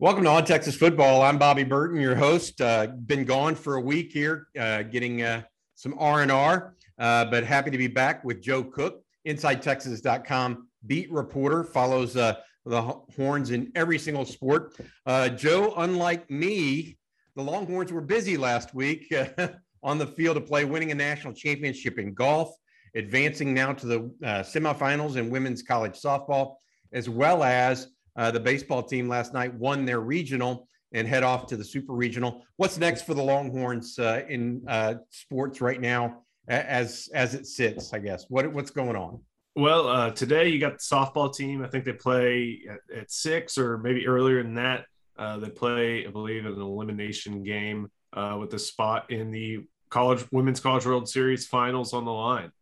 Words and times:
Welcome 0.00 0.24
to 0.24 0.30
On 0.30 0.42
Texas 0.46 0.74
Football. 0.76 1.20
I'm 1.20 1.36
Bobby 1.36 1.62
Burton, 1.62 2.00
your 2.00 2.14
host. 2.14 2.58
Uh, 2.58 2.86
been 2.86 3.26
gone 3.26 3.54
for 3.54 3.74
a 3.74 3.80
week 3.82 4.10
here, 4.10 4.46
uh, 4.58 4.80
getting 4.84 5.20
uh, 5.20 5.42
some 5.74 5.94
R 5.98 6.22
and 6.22 6.32
R, 6.32 6.74
uh, 6.98 7.26
but 7.26 7.44
happy 7.44 7.70
to 7.70 7.76
be 7.76 7.86
back 7.86 8.24
with 8.24 8.40
Joe 8.40 8.64
Cook, 8.64 9.04
InsideTexas.com 9.28 10.68
beat 10.86 11.12
reporter, 11.12 11.64
follows 11.64 12.16
uh, 12.16 12.36
the 12.64 12.80
Horns 12.80 13.50
in 13.50 13.70
every 13.74 13.98
single 13.98 14.24
sport. 14.24 14.74
Uh, 15.04 15.28
Joe, 15.28 15.74
unlike 15.76 16.30
me, 16.30 16.96
the 17.36 17.42
Longhorns 17.42 17.92
were 17.92 18.00
busy 18.00 18.38
last 18.38 18.74
week 18.74 19.14
on 19.82 19.98
the 19.98 20.06
field 20.06 20.36
to 20.36 20.40
play, 20.40 20.64
winning 20.64 20.92
a 20.92 20.94
national 20.94 21.34
championship 21.34 21.98
in 21.98 22.14
golf, 22.14 22.50
advancing 22.94 23.52
now 23.52 23.74
to 23.74 23.86
the 23.86 24.10
semifinals 24.22 25.16
in 25.16 25.28
women's 25.28 25.62
college 25.62 26.00
softball, 26.00 26.54
as 26.90 27.10
well 27.10 27.44
as 27.44 27.88
uh, 28.16 28.30
the 28.30 28.40
baseball 28.40 28.82
team 28.82 29.08
last 29.08 29.32
night 29.32 29.54
won 29.54 29.84
their 29.84 30.00
regional 30.00 30.68
and 30.92 31.06
head 31.06 31.22
off 31.22 31.46
to 31.46 31.56
the 31.56 31.64
super 31.64 31.92
regional. 31.92 32.42
What's 32.56 32.78
next 32.78 33.02
for 33.02 33.14
the 33.14 33.22
Longhorns 33.22 33.98
uh, 33.98 34.22
in 34.28 34.62
uh, 34.66 34.94
sports 35.10 35.60
right 35.60 35.80
now, 35.80 36.22
as 36.48 37.08
as 37.14 37.34
it 37.34 37.46
sits? 37.46 37.92
I 37.92 37.98
guess 37.98 38.26
what 38.28 38.52
what's 38.52 38.70
going 38.70 38.96
on. 38.96 39.20
Well, 39.56 39.88
uh, 39.88 40.10
today 40.10 40.48
you 40.48 40.58
got 40.58 40.74
the 40.74 40.78
softball 40.78 41.34
team. 41.34 41.62
I 41.62 41.68
think 41.68 41.84
they 41.84 41.92
play 41.92 42.60
at, 42.68 42.96
at 42.96 43.10
six 43.10 43.58
or 43.58 43.78
maybe 43.78 44.06
earlier 44.06 44.42
than 44.42 44.54
that. 44.54 44.86
Uh, 45.18 45.38
they 45.38 45.50
play, 45.50 46.06
I 46.06 46.10
believe, 46.10 46.46
an 46.46 46.54
elimination 46.60 47.42
game 47.42 47.90
uh, 48.12 48.36
with 48.40 48.54
a 48.54 48.58
spot 48.58 49.10
in 49.10 49.30
the 49.30 49.66
college 49.90 50.24
women's 50.30 50.60
college 50.60 50.86
world 50.86 51.08
series 51.08 51.46
finals 51.46 51.92
on 51.92 52.04
the 52.04 52.12
line. 52.12 52.52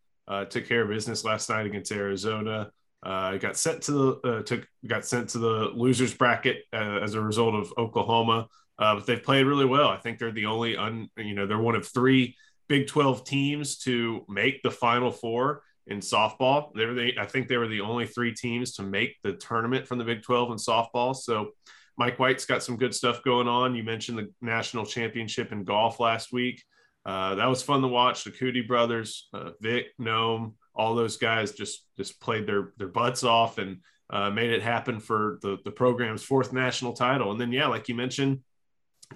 took 0.48 0.66
care 0.66 0.82
of 0.82 0.88
business 0.88 1.24
last 1.24 1.50
night 1.50 1.66
against 1.66 1.92
Arizona. 1.92 2.70
Uh, 3.02 3.36
got 3.36 3.56
sent 3.56 3.82
to 3.82 3.92
the 3.92 4.28
uh, 4.28 4.42
took 4.42 4.66
got 4.86 5.04
sent 5.04 5.28
to 5.30 5.38
the 5.38 5.70
losers 5.74 6.12
bracket 6.12 6.64
uh, 6.72 6.98
as 7.02 7.14
a 7.14 7.20
result 7.20 7.54
of 7.54 7.72
Oklahoma, 7.78 8.48
uh, 8.78 8.96
but 8.96 9.06
they've 9.06 9.22
played 9.22 9.46
really 9.46 9.64
well. 9.64 9.88
I 9.88 9.98
think 9.98 10.18
they're 10.18 10.32
the 10.32 10.46
only 10.46 10.76
un 10.76 11.08
you 11.16 11.34
know 11.34 11.46
they're 11.46 11.58
one 11.58 11.76
of 11.76 11.86
three 11.86 12.36
Big 12.68 12.88
Twelve 12.88 13.24
teams 13.24 13.78
to 13.78 14.24
make 14.28 14.62
the 14.62 14.70
Final 14.70 15.12
Four 15.12 15.62
in 15.86 16.00
softball. 16.00 16.72
They 16.74 16.86
were 16.86 16.94
the, 16.94 17.18
I 17.18 17.24
think 17.24 17.48
they 17.48 17.56
were 17.56 17.68
the 17.68 17.80
only 17.82 18.06
three 18.06 18.34
teams 18.34 18.74
to 18.74 18.82
make 18.82 19.16
the 19.22 19.34
tournament 19.34 19.86
from 19.86 19.98
the 19.98 20.04
Big 20.04 20.22
Twelve 20.22 20.50
in 20.50 20.58
softball. 20.58 21.14
So 21.14 21.52
Mike 21.96 22.18
White's 22.18 22.46
got 22.46 22.62
some 22.62 22.76
good 22.76 22.94
stuff 22.94 23.22
going 23.22 23.48
on. 23.48 23.74
You 23.74 23.84
mentioned 23.84 24.18
the 24.18 24.32
national 24.40 24.86
championship 24.86 25.52
in 25.52 25.64
golf 25.64 26.00
last 26.00 26.32
week. 26.32 26.62
Uh, 27.06 27.36
that 27.36 27.46
was 27.46 27.62
fun 27.62 27.80
to 27.80 27.88
watch. 27.88 28.24
The 28.24 28.30
Coody 28.30 28.66
brothers, 28.66 29.28
uh, 29.32 29.50
Vick, 29.60 29.86
Nome, 29.98 30.54
all 30.78 30.94
those 30.94 31.16
guys 31.16 31.52
just 31.52 31.84
just 31.96 32.20
played 32.20 32.46
their 32.46 32.72
their 32.78 32.88
butts 32.88 33.24
off 33.24 33.58
and 33.58 33.80
uh, 34.10 34.30
made 34.30 34.50
it 34.50 34.62
happen 34.62 35.00
for 35.00 35.38
the 35.42 35.58
the 35.64 35.70
program's 35.70 36.22
fourth 36.22 36.52
national 36.52 36.92
title. 36.94 37.32
And 37.32 37.40
then 37.40 37.52
yeah, 37.52 37.66
like 37.66 37.88
you 37.88 37.94
mentioned, 37.94 38.40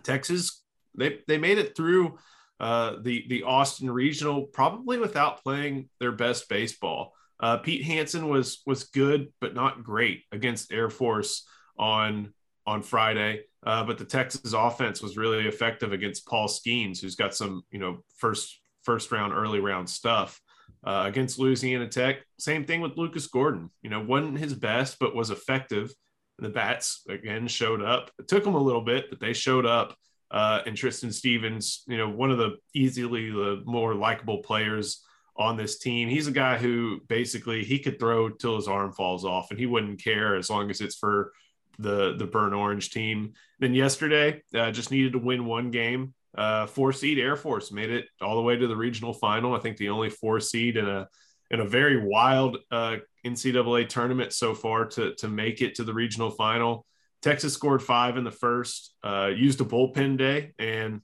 Texas 0.03 0.62
they 0.98 1.20
they 1.28 1.38
made 1.38 1.59
it 1.59 1.76
through 1.76 2.19
uh, 2.60 2.97
the 3.00 3.25
the 3.28 3.44
Austin 3.44 3.91
regional 3.91 4.42
probably 4.42 4.98
without 4.98 5.42
playing 5.42 5.88
their 6.00 6.12
best 6.12 6.48
baseball. 6.48 7.14
Uh, 7.41 7.56
Pete 7.56 7.84
Hansen 7.84 8.28
was 8.28 8.62
was 8.66 8.84
good 8.84 9.32
but 9.41 9.54
not 9.54 9.84
great 9.84 10.25
against 10.32 10.72
Air 10.72 10.91
Force 10.91 11.47
on 11.78 12.34
on 12.66 12.82
Friday. 12.82 13.44
Uh, 13.64 13.84
but 13.84 13.97
the 13.97 14.04
Texas 14.04 14.53
offense 14.53 15.00
was 15.00 15.16
really 15.16 15.47
effective 15.47 15.92
against 15.92 16.26
Paul 16.26 16.48
Skenes, 16.48 17.00
who's 17.00 17.14
got 17.14 17.34
some 17.34 17.62
you 17.70 17.78
know 17.78 18.03
first 18.16 18.60
first 18.82 19.12
round 19.12 19.32
early 19.32 19.60
round 19.60 19.88
stuff 19.88 20.41
uh, 20.84 21.04
against 21.06 21.38
Louisiana 21.38 21.88
Tech. 21.88 22.19
Same 22.38 22.65
thing 22.65 22.81
with 22.81 22.97
Lucas 22.97 23.26
Gordon. 23.26 23.70
You 23.82 23.91
know, 23.91 24.00
wasn't 24.00 24.38
his 24.38 24.54
best, 24.54 24.98
but 24.98 25.15
was 25.15 25.31
effective. 25.31 25.93
And 26.38 26.47
The 26.47 26.50
bats 26.50 27.03
again 27.09 27.47
showed 27.48 27.82
up. 27.82 28.10
It 28.19 28.28
took 28.28 28.44
them 28.44 28.54
a 28.54 28.62
little 28.62 28.81
bit, 28.82 29.06
but 29.10 29.20
they 29.20 29.32
showed 29.32 29.66
up. 29.66 29.97
Uh, 30.31 30.62
and 30.65 30.76
Tristan 30.76 31.12
Stevens, 31.12 31.84
you 31.87 31.98
know, 31.98 32.09
one 32.09 32.31
of 32.31 32.38
the 32.38 32.56
easily 32.75 33.31
the 33.31 33.62
more 33.66 33.94
likable 33.94 34.38
players 34.38 35.04
on 35.37 35.56
this 35.56 35.78
team. 35.78 36.09
He's 36.09 36.26
a 36.26 36.32
guy 36.32 36.56
who 36.56 37.00
basically 37.06 37.64
he 37.64 37.78
could 37.78 37.99
throw 37.99 38.31
till 38.31 38.56
his 38.56 38.66
arm 38.66 38.93
falls 38.93 39.26
off, 39.26 39.50
and 39.50 39.59
he 39.59 39.66
wouldn't 39.66 40.03
care 40.03 40.37
as 40.37 40.49
long 40.49 40.70
as 40.70 40.81
it's 40.81 40.97
for 40.97 41.32
the 41.78 42.16
the 42.16 42.26
burn 42.26 42.54
orange 42.54 42.91
team. 42.91 43.34
Then 43.59 43.75
yesterday, 43.75 44.43
uh, 44.54 44.70
just 44.70 44.91
needed 44.91 45.12
to 45.12 45.19
win 45.19 45.44
one 45.44 45.70
game 45.70 46.14
uh, 46.37 46.66
four 46.66 46.93
seed 46.93 47.19
Air 47.19 47.37
Force 47.37 47.72
made 47.72 47.91
it 47.91 48.06
all 48.20 48.37
the 48.37 48.43
way 48.43 48.56
to 48.56 48.66
the 48.66 48.76
regional 48.76 49.12
final. 49.12 49.54
I 49.54 49.59
think 49.59 49.76
the 49.76 49.91
only 49.91 50.10
four 50.10 50.41
seed 50.41 50.76
in 50.76 50.88
a 50.88 51.09
in 51.50 51.60
a 51.60 51.66
very 51.66 52.03
wild 52.03 52.59
uh, 52.70 52.97
NCAA 53.26 53.88
tournament 53.88 54.32
so 54.32 54.54
far 54.54 54.87
to 54.87 55.15
to 55.16 55.28
make 55.28 55.60
it 55.60 55.75
to 55.76 55.84
the 55.84 55.93
regional 55.93 56.31
final. 56.31 56.87
Texas 57.20 57.53
scored 57.53 57.82
five 57.82 58.16
in 58.16 58.25
the 58.25 58.32
first, 58.32 58.94
uh, 59.04 59.31
used 59.34 59.60
a 59.60 59.65
bullpen 59.65 60.16
day, 60.16 60.53
and 60.59 61.03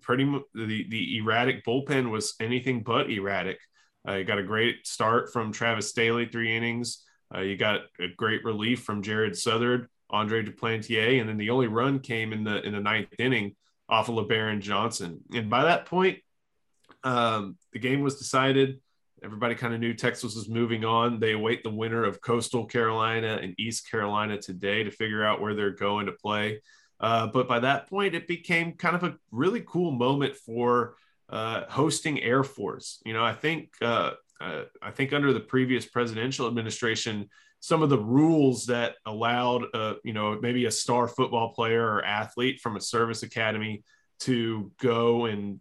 pretty 0.00 0.24
much 0.24 0.42
the 0.54 0.86
the 0.88 1.18
erratic 1.18 1.64
bullpen 1.64 2.10
was 2.10 2.34
anything 2.40 2.82
but 2.82 3.10
erratic. 3.10 3.58
Uh, 4.08 4.14
you 4.14 4.24
got 4.24 4.38
a 4.38 4.42
great 4.42 4.86
start 4.86 5.32
from 5.32 5.50
Travis 5.50 5.92
Sthele, 5.92 6.30
three 6.30 6.56
innings. 6.56 7.04
Uh, 7.34 7.40
you 7.40 7.56
got 7.56 7.80
a 7.98 8.06
great 8.16 8.44
relief 8.44 8.82
from 8.82 9.02
Jared 9.02 9.36
Southard, 9.36 9.88
Andre 10.10 10.44
Duplantier, 10.44 11.20
and 11.20 11.28
then 11.28 11.38
the 11.38 11.50
only 11.50 11.66
run 11.66 11.98
came 11.98 12.32
in 12.32 12.44
the 12.44 12.62
in 12.62 12.72
the 12.72 12.80
ninth 12.80 13.08
inning 13.18 13.56
off 13.88 14.08
of 14.08 14.14
LeBaron 14.14 14.60
Johnson. 14.60 15.20
And 15.32 15.50
by 15.50 15.64
that 15.64 15.86
point, 15.86 16.18
um, 17.02 17.56
the 17.72 17.78
game 17.78 18.00
was 18.00 18.16
decided. 18.16 18.80
Everybody 19.22 19.54
kind 19.54 19.74
of 19.74 19.80
knew 19.80 19.94
Texas 19.94 20.34
was 20.34 20.48
moving 20.48 20.84
on. 20.84 21.20
They 21.20 21.32
await 21.32 21.62
the 21.62 21.70
winner 21.70 22.04
of 22.04 22.20
Coastal 22.20 22.66
Carolina 22.66 23.38
and 23.42 23.54
East 23.58 23.90
Carolina 23.90 24.38
today 24.38 24.84
to 24.84 24.90
figure 24.90 25.24
out 25.24 25.40
where 25.40 25.54
they're 25.54 25.70
going 25.70 26.06
to 26.06 26.12
play. 26.12 26.60
Uh, 27.00 27.26
but 27.26 27.48
by 27.48 27.60
that 27.60 27.88
point, 27.88 28.14
it 28.14 28.28
became 28.28 28.72
kind 28.72 28.96
of 28.96 29.02
a 29.02 29.16
really 29.30 29.62
cool 29.66 29.92
moment 29.92 30.36
for 30.36 30.96
uh, 31.28 31.64
hosting 31.68 32.22
Air 32.22 32.44
Force. 32.44 33.00
You 33.04 33.12
know, 33.12 33.24
I 33.24 33.32
think 33.32 33.70
uh, 33.82 34.12
uh 34.40 34.64
I 34.82 34.90
think 34.90 35.12
under 35.12 35.32
the 35.32 35.40
previous 35.40 35.86
presidential 35.86 36.46
administration, 36.46 37.28
some 37.64 37.80
of 37.80 37.88
the 37.88 37.98
rules 37.98 38.66
that 38.66 38.96
allowed, 39.06 39.64
uh, 39.72 39.94
you 40.04 40.12
know, 40.12 40.38
maybe 40.38 40.66
a 40.66 40.70
star 40.70 41.08
football 41.08 41.54
player 41.54 41.82
or 41.82 42.04
athlete 42.04 42.60
from 42.60 42.76
a 42.76 42.80
service 42.80 43.22
academy 43.22 43.82
to 44.20 44.70
go 44.78 45.24
and 45.24 45.60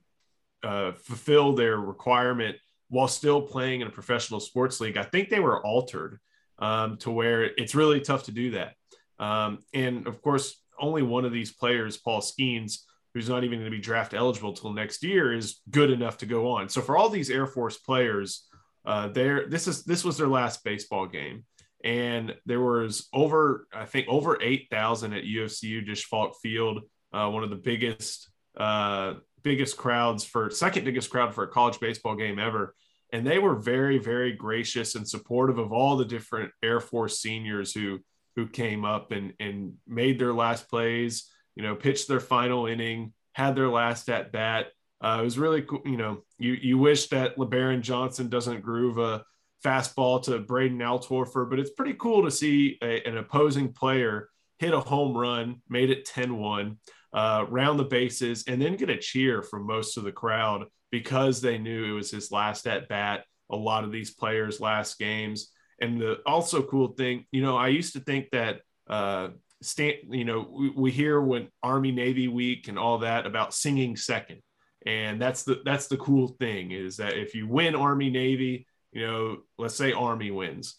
uh, 0.63 0.92
fulfill 0.92 1.56
their 1.56 1.78
requirement 1.78 2.58
while 2.90 3.08
still 3.08 3.42
playing 3.42 3.80
in 3.80 3.88
a 3.88 3.90
professional 3.90 4.42
sports 4.42 4.81
league. 4.81 4.97
I 4.97 5.03
think 5.03 5.30
they 5.30 5.40
were 5.40 5.66
altered 5.66 6.19
um, 6.59 6.97
to 6.97 7.09
where 7.09 7.46
it's 7.46 7.74
really 7.74 8.02
tough 8.02 8.24
to 8.24 8.34
do 8.34 8.52
that. 8.52 8.74
Um, 9.18 9.59
and 9.74 10.06
of 10.06 10.22
course, 10.22 10.62
only 10.78 11.03
one 11.03 11.24
of 11.24 11.31
these 11.31 11.53
players, 11.53 11.96
Paul 11.96 12.19
Skenes, 12.19 12.80
who's 13.13 13.30
not 13.30 13.46
even 13.46 13.59
going 13.59 13.72
to 13.72 13.78
be 13.78 13.81
draft 13.81 14.13
eligible 14.13 14.52
till 14.52 14.74
next 14.74 15.06
year, 15.06 15.34
is 15.34 15.62
good 15.69 15.90
enough 15.90 16.18
to 16.18 16.25
go 16.25 16.50
on. 16.50 16.68
So 16.68 16.81
for 16.81 16.97
all 16.97 17.08
these 17.08 17.30
Air 17.30 17.47
Force 17.47 17.78
players, 17.78 18.46
uh, 18.86 19.07
there 19.07 19.48
this 19.48 19.69
is 19.69 19.86
this 19.86 20.04
was 20.04 20.18
their 20.18 20.28
last 20.28 20.66
baseball 20.66 21.07
game 21.07 21.45
and 21.83 22.35
there 22.45 22.62
was 22.62 23.07
over 23.13 23.68
I 23.74 23.85
think 23.85 24.07
over 24.07 24.41
eight 24.41 24.68
thousand 24.71 25.13
at 25.13 25.24
UFCU 25.24 25.88
Disch 25.88 26.03
Falk 26.03 26.35
Field, 26.41 26.81
uh, 27.12 27.30
one 27.30 27.44
of 27.44 27.50
the 27.50 27.56
biggest 27.56 28.30
uh, 28.57 29.15
biggest 29.44 29.77
crowds 29.77 30.24
for 30.24 30.50
second 30.50 30.85
biggest 30.85 31.09
crowd 31.09 31.33
for 31.33 31.44
a 31.44 31.47
college 31.47 31.80
baseball 31.80 32.15
game 32.15 32.39
ever. 32.39 32.75
And 33.12 33.27
they 33.27 33.38
were 33.38 33.56
very 33.56 33.97
very 33.97 34.31
gracious 34.31 34.95
and 34.95 35.07
supportive 35.07 35.57
of 35.57 35.74
all 35.74 35.97
the 35.97 36.06
different 36.06 36.51
Air 36.63 36.80
Force 36.80 37.19
seniors 37.19 37.74
who 37.74 38.00
who 38.35 38.47
came 38.47 38.85
up 38.85 39.12
and 39.12 39.33
and 39.39 39.74
made 39.88 40.19
their 40.19 40.33
last 40.33 40.69
plays. 40.69 41.30
You 41.56 41.63
know, 41.63 41.75
pitched 41.75 42.07
their 42.07 42.19
final 42.19 42.65
inning, 42.65 43.13
had 43.33 43.56
their 43.56 43.69
last 43.69 44.09
at 44.09 44.31
bat. 44.31 44.68
Uh, 45.01 45.18
it 45.19 45.24
was 45.24 45.38
really 45.38 45.62
cool. 45.62 45.81
You 45.85 45.97
know, 45.97 46.24
you 46.39 46.53
you 46.53 46.77
wish 46.77 47.07
that 47.07 47.35
LeBaron 47.35 47.81
Johnson 47.81 48.30
doesn't 48.30 48.62
groove 48.62 48.97
a 48.97 49.24
fastball 49.63 50.21
to 50.24 50.39
Braden 50.39 50.80
Altorfer, 50.80 51.50
but 51.50 51.60
it's 51.60 51.71
pretty 51.71 51.95
cool 52.00 52.24
to 52.24 52.31
see 52.31 52.77
a, 52.81 53.07
an 53.07 53.18
opposing 53.18 53.74
player 53.74 54.30
hit 54.60 54.74
a 54.74 54.80
home 54.80 55.15
run, 55.15 55.62
made 55.69 55.89
it 55.89 56.06
10 56.06 56.38
1, 56.38 56.77
uh, 57.13 57.45
round 57.50 57.80
the 57.80 57.83
bases, 57.83 58.44
and 58.48 58.62
then 58.62 58.75
get 58.75 58.89
a 58.89 58.98
cheer 58.98 59.42
from 59.42 59.65
most 59.65 59.98
of 59.98 60.04
the 60.04 60.12
crowd 60.12 60.65
because 60.92 61.42
they 61.42 61.57
knew 61.57 61.86
it 61.86 61.92
was 61.92 62.12
his 62.12 62.31
last 62.31 62.68
at 62.68 62.88
bat 62.88 63.25
a 63.50 63.56
lot 63.56 63.83
of 63.83 63.92
these 63.92 64.12
players' 64.12 64.60
last 64.60 65.00
games. 65.00 65.51
And 65.80 66.00
the 66.00 66.19
also 66.25 66.62
cool 66.63 66.89
thing, 66.89 67.25
you 67.31 67.42
know, 67.42 67.57
I 67.57 67.69
used 67.69 67.94
to 67.94 68.00
think 68.00 68.30
that 68.31 68.62
uh, 68.89 69.30
stand, 69.62 69.95
you 70.09 70.25
know, 70.25 70.48
we, 70.51 70.69
we 70.69 70.92
hear 70.92 71.21
when 71.21 71.50
Army 71.62 71.92
Navy 71.92 72.27
Week 72.27 72.68
and 72.68 72.80
all 72.80 73.00
that 73.00 73.25
about 73.25 73.54
singing 73.54 73.95
second, 73.95 74.42
and 74.86 75.21
that's 75.21 75.44
the 75.44 75.62
that's 75.63 75.88
the 75.88 75.98
cool 75.98 76.30
thing 76.39 76.71
is 76.71 76.98
that 76.98 77.18
if 77.18 77.36
you 77.36 77.48
win 77.48 77.75
Army 77.75 78.09
Navy, 78.09 78.68
you 78.94 79.06
know, 79.06 79.38
let's 79.57 79.75
say 79.75 79.92
Army 79.92 80.31
wins, 80.31 80.75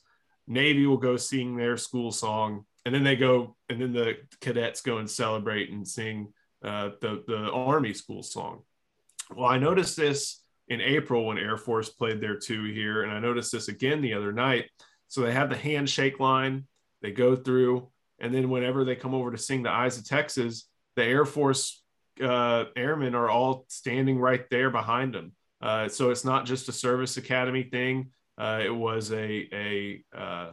Navy 0.47 0.87
will 0.87 0.97
go 0.97 1.17
sing 1.17 1.57
their 1.57 1.77
school 1.77 2.13
song, 2.13 2.65
and 2.85 2.95
then 2.95 3.05
they 3.05 3.17
go, 3.17 3.57
and 3.69 3.81
then 3.81 3.93
the 3.93 4.17
cadets 4.41 4.83
go 4.83 4.99
and 4.99 5.11
celebrate 5.11 5.71
and 5.71 5.87
sing 5.87 6.33
uh, 6.65 6.91
the 7.01 7.25
the 7.27 7.51
Army 7.51 7.95
school 7.95 8.23
song. 8.23 8.63
Well, 9.35 9.49
I 9.49 9.59
noticed 9.59 9.97
this 9.97 10.43
in 10.69 10.81
April 10.81 11.27
when 11.27 11.39
Air 11.39 11.57
Force 11.57 11.89
played 11.89 12.21
there 12.21 12.37
too 12.37 12.65
here, 12.65 13.03
and 13.03 13.13
I 13.13 13.19
noticed 13.19 13.53
this 13.53 13.69
again 13.69 14.01
the 14.01 14.15
other 14.15 14.33
night. 14.33 14.71
So 15.09 15.21
they 15.21 15.33
have 15.33 15.51
the 15.51 15.57
handshake 15.57 16.21
line, 16.21 16.65
they 17.03 17.13
go 17.13 17.37
through, 17.37 17.89
and 18.19 18.35
then 18.35 18.51
whenever 18.51 18.85
they 18.85 18.97
come 18.97 19.15
over 19.15 19.31
to 19.31 19.39
sing 19.39 19.63
the 19.63 19.71
Eyes 19.71 19.99
of 19.99 20.07
Texas, 20.07 20.69
the 20.97 21.05
Air 21.05 21.25
Force 21.25 21.83
uh, 22.23 22.65
airmen 22.77 23.15
are 23.15 23.29
all 23.29 23.65
standing 23.69 24.19
right 24.19 24.49
there 24.51 24.71
behind 24.71 25.15
them. 25.15 25.33
Uh, 25.65 25.89
so 25.89 26.11
it's 26.11 26.27
not 26.27 26.45
just 26.45 26.69
a 26.69 26.73
service 26.73 27.17
academy 27.17 27.63
thing. 27.63 28.11
Uh, 28.37 28.61
it 28.63 28.75
was 28.75 29.11
a 29.13 29.49
a 29.53 30.05
uh, 30.15 30.51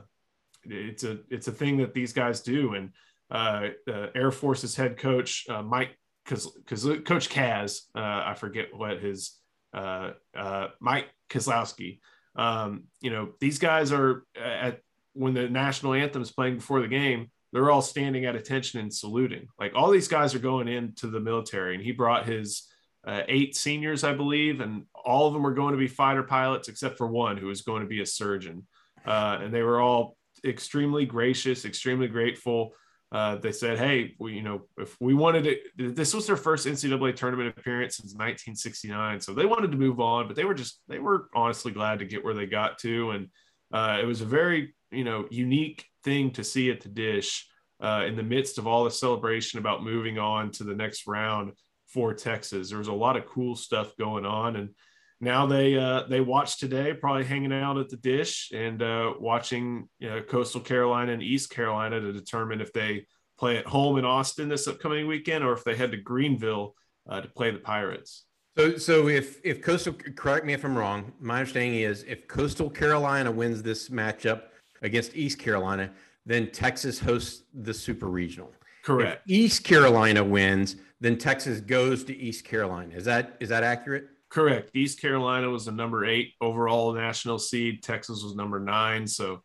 it's 0.64 1.04
a 1.04 1.20
it's 1.30 1.50
a 1.50 1.52
thing 1.52 1.78
that 1.78 1.94
these 1.94 2.14
guys 2.14 2.40
do. 2.40 2.76
And 2.76 2.92
uh, 3.30 3.70
Air 4.16 4.32
Force's 4.32 4.76
head 4.76 4.98
coach 4.98 5.46
uh, 5.50 5.62
Mike, 5.62 5.98
because 6.24 6.50
because 6.52 6.84
Coach 7.06 7.30
Kaz, 7.30 7.82
I 7.94 8.34
forget 8.36 8.68
what 8.74 9.02
his 9.02 9.38
Mike 9.74 11.10
Kazlausky. 11.30 12.00
Um, 12.38 12.86
you 13.02 13.10
know, 13.10 13.34
these 13.42 13.60
guys 13.60 13.92
are 13.92 14.24
at 14.42 14.80
when 15.12 15.34
the 15.34 15.50
national 15.50 15.94
anthem 15.94 16.22
is 16.22 16.32
playing 16.32 16.56
before 16.56 16.82
the 16.82 16.88
game 16.88 17.30
they're 17.54 17.70
all 17.70 17.82
standing 17.82 18.24
at 18.24 18.38
attention 18.38 18.80
and 18.80 18.94
saluting. 18.94 19.48
Like 19.60 19.74
all 19.76 19.92
these 19.92 20.08
guys 20.08 20.34
are 20.34 20.40
going 20.40 20.70
into 20.70 21.08
the 21.08 21.20
military, 21.20 21.76
and 21.76 21.84
he 21.84 21.92
brought 21.92 22.26
his 22.26 22.71
uh, 23.06 23.24
eight 23.28 23.56
seniors, 23.56 24.04
I 24.04 24.14
believe, 24.14 24.62
and 24.62 24.86
all 24.94 25.28
of 25.28 25.34
them 25.34 25.44
were 25.44 25.54
going 25.54 25.72
to 25.72 25.78
be 25.78 25.88
fighter 25.88 26.24
pilots 26.24 26.68
except 26.68 26.98
for 26.98 27.08
one 27.08 27.38
who 27.38 27.48
was 27.48 27.62
going 27.62 27.82
to 27.82 27.88
be 27.88 28.02
a 28.02 28.06
surgeon. 28.06 28.68
Uh, 29.06 29.40
and 29.42 29.54
they 29.54 29.64
were 29.64 29.82
all 29.82 30.18
extremely 30.46 31.06
gracious, 31.06 31.66
extremely 31.66 32.08
grateful. 32.08 32.74
Uh, 33.12 33.36
they 33.36 33.52
said, 33.52 33.78
"Hey, 33.78 34.16
we, 34.20 34.34
you 34.34 34.44
know, 34.44 34.62
if 34.78 34.96
we 35.02 35.14
wanted 35.14 35.46
it, 35.46 35.64
this 35.76 36.14
was 36.14 36.28
their 36.28 36.38
first 36.38 36.66
NCAA 36.66 37.16
tournament 37.16 37.54
appearance 37.58 37.98
since 37.98 38.14
1969, 38.14 39.20
so 39.20 39.34
they 39.34 39.46
wanted 39.46 39.72
to 39.72 39.78
move 39.78 40.00
on, 40.00 40.28
but 40.28 40.36
they 40.36 40.46
were 40.46 40.54
just 40.54 40.82
they 40.88 41.00
were 41.00 41.28
honestly 41.36 41.74
glad 41.74 42.00
to 42.00 42.06
get 42.06 42.24
where 42.24 42.34
they 42.34 42.46
got 42.46 42.78
to, 42.80 43.12
and 43.12 43.28
uh, 43.74 43.98
it 44.02 44.06
was 44.06 44.22
a 44.22 44.26
very 44.26 44.74
you 44.92 45.04
know 45.04 45.26
unique 45.30 45.86
thing 46.06 46.32
to 46.32 46.44
see 46.44 46.72
at 46.72 46.80
the 46.82 46.90
Disch 46.90 47.44
uh, 47.82 48.06
in 48.08 48.16
the 48.16 48.24
midst 48.24 48.58
of 48.58 48.66
all 48.68 48.86
the 48.86 48.92
celebration 48.92 49.60
about 49.60 49.84
moving 49.84 50.18
on 50.18 50.52
to 50.52 50.64
the 50.64 50.76
next 50.76 51.06
round 51.06 51.52
for 51.94 52.14
Texas. 52.14 52.70
There 52.70 52.78
was 52.78 52.88
a 52.88 52.94
lot 52.94 53.18
of 53.18 53.26
cool 53.26 53.56
stuff 53.56 53.96
going 53.98 54.26
on, 54.26 54.56
and 54.56 54.70
now 55.20 55.46
they 55.46 55.78
uh, 55.78 56.04
they 56.10 56.22
watch 56.22 56.58
today, 56.58 56.94
probably 56.94 57.26
hanging 57.26 57.54
out 57.54 57.78
at 57.78 57.90
the 57.90 57.98
Disch 57.98 58.52
and 58.54 58.82
uh, 58.82 59.14
watching 59.20 59.90
you 60.00 60.10
know, 60.10 60.22
Coastal 60.22 60.62
Carolina 60.62 61.12
and 61.14 61.24
East 61.24 61.50
Carolina 61.50 62.00
to 62.00 62.12
determine 62.12 62.62
if 62.62 62.74
they 62.74 63.06
play 63.38 63.58
at 63.58 63.66
home 63.66 63.98
in 63.98 64.06
Austin 64.06 64.50
this 64.50 64.68
upcoming 64.68 65.08
weekend 65.08 65.44
or 65.44 65.54
if 65.54 65.64
they 65.64 65.76
head 65.76 65.92
to 65.92 65.98
Greenville 65.98 66.76
uh, 67.10 67.22
to 67.22 67.28
play 67.30 67.52
the 67.52 67.60
Pirates. 67.60 68.26
So, 68.58 68.78
so 68.78 69.08
if 69.08 69.40
if 69.44 69.62
Coastal, 69.62 69.94
correct 69.94 70.46
me 70.46 70.54
if 70.54 70.64
I'm 70.64 70.78
wrong. 70.78 71.14
My 71.20 71.40
understanding 71.40 71.80
is 71.80 72.04
if 72.04 72.28
Coastal 72.28 72.70
Carolina 72.70 73.32
wins 73.32 73.64
this 73.64 73.90
matchup, 73.90 74.44
against 74.82 75.16
East 75.16 75.40
Carolina, 75.40 75.92
then 76.26 76.52
Texas 76.52 77.00
hosts 77.00 77.44
the 77.54 77.74
Super 77.74 78.08
Regional. 78.08 78.52
Correct. 78.84 79.22
If 79.26 79.32
East 79.32 79.64
Carolina 79.64 80.24
wins, 80.24 80.78
then 81.02 81.18
Texas 81.18 81.60
goes 81.60 82.04
to 82.06 82.16
East 82.16 82.46
Carolina. 82.46 82.96
Is 82.96 83.06
that 83.06 83.36
is 83.40 83.50
that 83.50 83.64
accurate? 83.64 84.06
Correct. 84.30 84.72
East 84.74 85.02
Carolina 85.02 85.50
was 85.50 85.66
the 85.66 85.72
number 85.72 86.06
eight 86.06 86.34
overall 86.40 86.94
national 86.94 87.38
seed. 87.38 87.84
Texas 87.84 88.24
was 88.24 88.36
number 88.36 88.60
nine. 88.60 89.06
So 89.06 89.42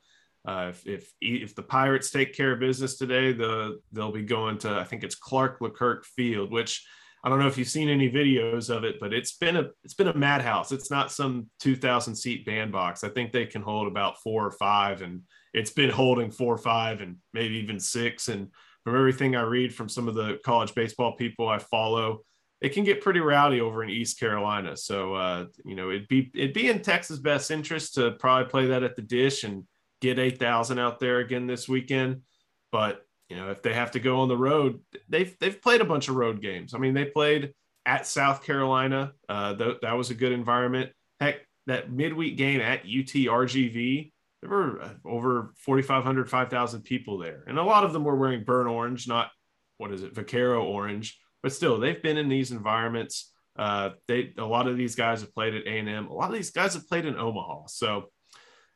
uh, 0.46 0.70
if, 0.70 0.86
if 0.86 1.12
if 1.20 1.54
the 1.56 1.62
Pirates 1.62 2.10
take 2.10 2.36
care 2.36 2.52
of 2.52 2.60
business 2.60 2.96
today, 2.96 3.32
the 3.32 3.80
they'll 3.90 4.12
be 4.12 4.22
going 4.22 4.58
to 4.58 4.78
I 4.78 4.84
think 4.84 5.02
it's 5.02 5.16
Clark 5.16 5.60
LeClair 5.60 6.02
Field, 6.04 6.52
which 6.52 6.86
I 7.24 7.28
don't 7.28 7.40
know 7.40 7.48
if 7.48 7.58
you've 7.58 7.68
seen 7.68 7.88
any 7.88 8.08
videos 8.08 8.70
of 8.70 8.84
it, 8.84 9.00
but 9.00 9.12
it's 9.12 9.36
been 9.36 9.56
a 9.56 9.70
it's 9.82 9.94
been 9.94 10.08
a 10.08 10.16
madhouse. 10.16 10.70
It's 10.70 10.90
not 10.90 11.10
some 11.10 11.48
2,000 11.60 12.14
seat 12.14 12.46
bandbox. 12.46 13.02
I 13.02 13.08
think 13.08 13.32
they 13.32 13.46
can 13.46 13.62
hold 13.62 13.88
about 13.88 14.22
four 14.22 14.46
or 14.46 14.52
five, 14.52 15.02
and 15.02 15.22
it's 15.52 15.72
been 15.72 15.90
holding 15.90 16.30
four 16.30 16.54
or 16.54 16.58
five, 16.58 17.00
and 17.00 17.16
maybe 17.32 17.56
even 17.56 17.80
six. 17.80 18.28
And 18.28 18.50
from 18.86 18.94
everything 18.94 19.34
I 19.34 19.42
read 19.42 19.74
from 19.74 19.88
some 19.88 20.06
of 20.06 20.14
the 20.14 20.38
college 20.44 20.72
baseball 20.72 21.16
people 21.16 21.48
I 21.48 21.58
follow, 21.58 22.20
it 22.60 22.68
can 22.68 22.84
get 22.84 23.00
pretty 23.00 23.18
rowdy 23.18 23.60
over 23.60 23.82
in 23.82 23.90
East 23.90 24.20
Carolina. 24.20 24.76
So 24.76 25.12
uh, 25.12 25.46
you 25.64 25.74
know, 25.74 25.90
it'd 25.90 26.06
be 26.06 26.30
it'd 26.32 26.54
be 26.54 26.70
in 26.70 26.82
Texas' 26.82 27.18
best 27.18 27.50
interest 27.50 27.94
to 27.94 28.12
probably 28.12 28.48
play 28.48 28.66
that 28.66 28.84
at 28.84 28.94
the 28.94 29.02
Disch 29.02 29.42
and 29.42 29.64
get 30.00 30.20
8,000 30.20 30.78
out 30.78 31.00
there 31.00 31.18
again 31.18 31.48
this 31.48 31.68
weekend. 31.68 32.22
But 32.70 33.04
you 33.28 33.34
know, 33.34 33.50
if 33.50 33.60
they 33.60 33.74
have 33.74 33.90
to 33.90 33.98
go 33.98 34.20
on 34.20 34.28
the 34.28 34.36
road, 34.36 34.78
they've 35.08 35.36
they've 35.40 35.60
played 35.60 35.80
a 35.80 35.84
bunch 35.84 36.08
of 36.08 36.14
road 36.14 36.40
games. 36.40 36.72
I 36.72 36.78
mean, 36.78 36.94
they 36.94 37.06
played 37.06 37.54
at 37.86 38.06
South 38.06 38.44
Carolina. 38.44 39.14
Uh, 39.28 39.52
th- 39.56 39.78
that 39.82 39.94
was 39.94 40.10
a 40.10 40.14
good 40.14 40.30
environment. 40.30 40.92
Heck, 41.18 41.40
that 41.66 41.90
midweek 41.90 42.36
game 42.36 42.60
at 42.60 42.82
UT 42.82 43.12
RGV, 43.12 44.12
there 44.40 44.50
were 44.50 44.80
uh, 44.80 44.90
over 45.04 45.54
4,500, 45.58 46.28
5,000 46.28 46.82
people 46.82 47.18
there, 47.18 47.44
and 47.46 47.58
a 47.58 47.62
lot 47.62 47.84
of 47.84 47.92
them 47.92 48.04
were 48.04 48.16
wearing 48.16 48.44
burnt 48.44 48.68
orange, 48.68 49.08
not 49.08 49.30
what 49.78 49.92
is 49.92 50.02
it, 50.02 50.14
Vaquero 50.14 50.64
orange. 50.64 51.18
But 51.42 51.52
still, 51.52 51.78
they've 51.78 52.02
been 52.02 52.16
in 52.16 52.28
these 52.28 52.50
environments. 52.50 53.32
Uh, 53.58 53.90
they 54.08 54.32
a 54.36 54.44
lot 54.44 54.68
of 54.68 54.76
these 54.76 54.94
guys 54.94 55.20
have 55.20 55.34
played 55.34 55.54
at 55.54 55.66
A&M. 55.66 56.08
A 56.08 56.12
lot 56.12 56.30
of 56.30 56.36
these 56.36 56.50
guys 56.50 56.74
have 56.74 56.88
played 56.88 57.06
in 57.06 57.16
Omaha. 57.16 57.66
So 57.68 58.10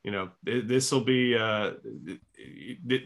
you 0.05 0.13
know, 0.13 0.31
this 0.43 0.91
will 0.93 1.05
be, 1.05 1.37
uh, 1.37 1.73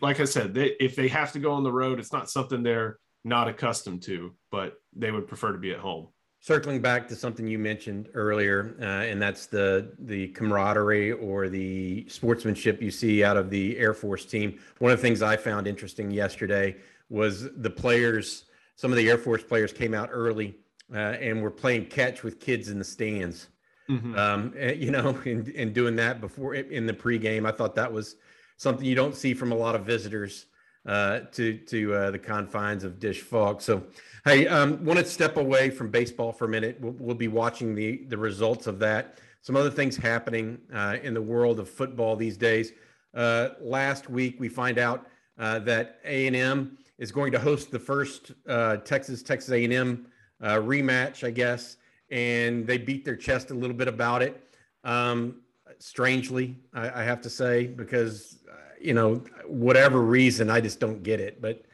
like 0.00 0.20
I 0.20 0.24
said, 0.24 0.54
they, 0.54 0.76
if 0.78 0.94
they 0.94 1.08
have 1.08 1.32
to 1.32 1.40
go 1.40 1.52
on 1.52 1.64
the 1.64 1.72
road, 1.72 1.98
it's 1.98 2.12
not 2.12 2.30
something 2.30 2.62
they're 2.62 2.98
not 3.24 3.48
accustomed 3.48 4.02
to, 4.02 4.34
but 4.52 4.74
they 4.94 5.10
would 5.10 5.26
prefer 5.26 5.52
to 5.52 5.58
be 5.58 5.72
at 5.72 5.80
home. 5.80 6.08
Circling 6.44 6.80
back 6.80 7.08
to 7.08 7.16
something 7.16 7.46
you 7.46 7.58
mentioned 7.58 8.10
earlier, 8.12 8.76
uh, 8.78 8.84
and 8.84 9.20
that's 9.20 9.46
the 9.46 9.92
the 10.00 10.28
camaraderie 10.28 11.12
or 11.12 11.48
the 11.48 12.06
sportsmanship 12.08 12.82
you 12.82 12.90
see 12.90 13.24
out 13.24 13.38
of 13.38 13.48
the 13.48 13.78
Air 13.78 13.94
Force 13.94 14.26
team. 14.26 14.58
One 14.78 14.92
of 14.92 14.98
the 14.98 15.02
things 15.02 15.22
I 15.22 15.38
found 15.38 15.66
interesting 15.66 16.10
yesterday 16.10 16.76
was 17.08 17.50
the 17.56 17.70
players. 17.70 18.44
Some 18.76 18.90
of 18.92 18.98
the 18.98 19.08
Air 19.08 19.16
Force 19.16 19.42
players 19.42 19.72
came 19.72 19.94
out 19.94 20.10
early 20.12 20.56
uh, 20.92 20.98
and 20.98 21.42
were 21.42 21.50
playing 21.50 21.86
catch 21.86 22.22
with 22.22 22.40
kids 22.40 22.68
in 22.68 22.78
the 22.78 22.84
stands 22.84 23.48
Mm-hmm. 23.88 24.16
Um, 24.16 24.54
eh, 24.56 24.72
you 24.72 24.90
know, 24.90 25.10
and, 25.24 25.48
and 25.48 25.74
doing 25.74 25.96
that 25.96 26.20
before 26.20 26.54
in 26.54 26.86
the 26.86 26.92
pregame, 26.92 27.46
I 27.46 27.52
thought 27.52 27.74
that 27.74 27.92
was 27.92 28.16
something 28.56 28.84
you 28.84 28.94
don't 28.94 29.14
see 29.14 29.34
from 29.34 29.52
a 29.52 29.56
lot 29.56 29.74
of 29.74 29.84
visitors 29.84 30.46
uh, 30.86 31.20
to 31.32 31.58
to 31.58 31.94
uh, 31.94 32.10
the 32.10 32.18
confines 32.18 32.84
of 32.84 32.98
Disch 32.98 33.20
Falk. 33.20 33.60
So, 33.60 33.84
hey, 34.24 34.46
um, 34.46 34.84
want 34.84 34.98
to 34.98 35.04
step 35.04 35.36
away 35.36 35.70
from 35.70 35.90
baseball 35.90 36.32
for 36.32 36.44
a 36.44 36.48
minute. 36.48 36.78
We'll, 36.80 36.92
we'll, 36.98 37.14
be 37.14 37.28
watching 37.28 37.74
the 37.74 38.04
the 38.08 38.18
results 38.18 38.66
of 38.66 38.78
that. 38.80 39.18
Some 39.42 39.56
other 39.56 39.70
things 39.70 39.96
happening 39.96 40.58
uh, 40.72 40.96
in 41.02 41.14
the 41.14 41.22
world 41.22 41.60
of 41.60 41.68
football 41.68 42.16
these 42.16 42.36
days. 42.36 42.72
Uh, 43.14 43.50
last 43.60 44.08
week, 44.08 44.36
we 44.38 44.48
find 44.48 44.78
out 44.78 45.06
uh, 45.38 45.58
that 45.60 46.00
A 46.04 46.26
and 46.26 46.36
M 46.36 46.78
is 46.98 47.12
going 47.12 47.32
to 47.32 47.38
host 47.38 47.70
the 47.70 47.78
first 47.78 48.32
uh, 48.48 48.78
Texas 48.78 49.22
Texas 49.22 49.50
A 49.50 49.64
and 49.64 49.72
M 49.72 50.06
rematch, 50.40 51.26
I 51.26 51.30
guess 51.30 51.76
and 52.10 52.66
they 52.66 52.78
beat 52.78 53.04
their 53.04 53.16
chest 53.16 53.50
a 53.50 53.54
little 53.54 53.76
bit 53.76 53.88
about 53.88 54.22
it. 54.22 54.54
Um, 54.84 55.40
strangely, 55.78 56.56
I, 56.72 57.00
I, 57.00 57.02
have 57.02 57.20
to 57.22 57.30
say, 57.30 57.66
because 57.66 58.43
you 58.84 58.94
know, 58.94 59.22
whatever 59.46 60.02
reason, 60.02 60.50
I 60.50 60.60
just 60.60 60.78
don't 60.78 61.02
get 61.02 61.20
it. 61.20 61.40
But 61.40 61.64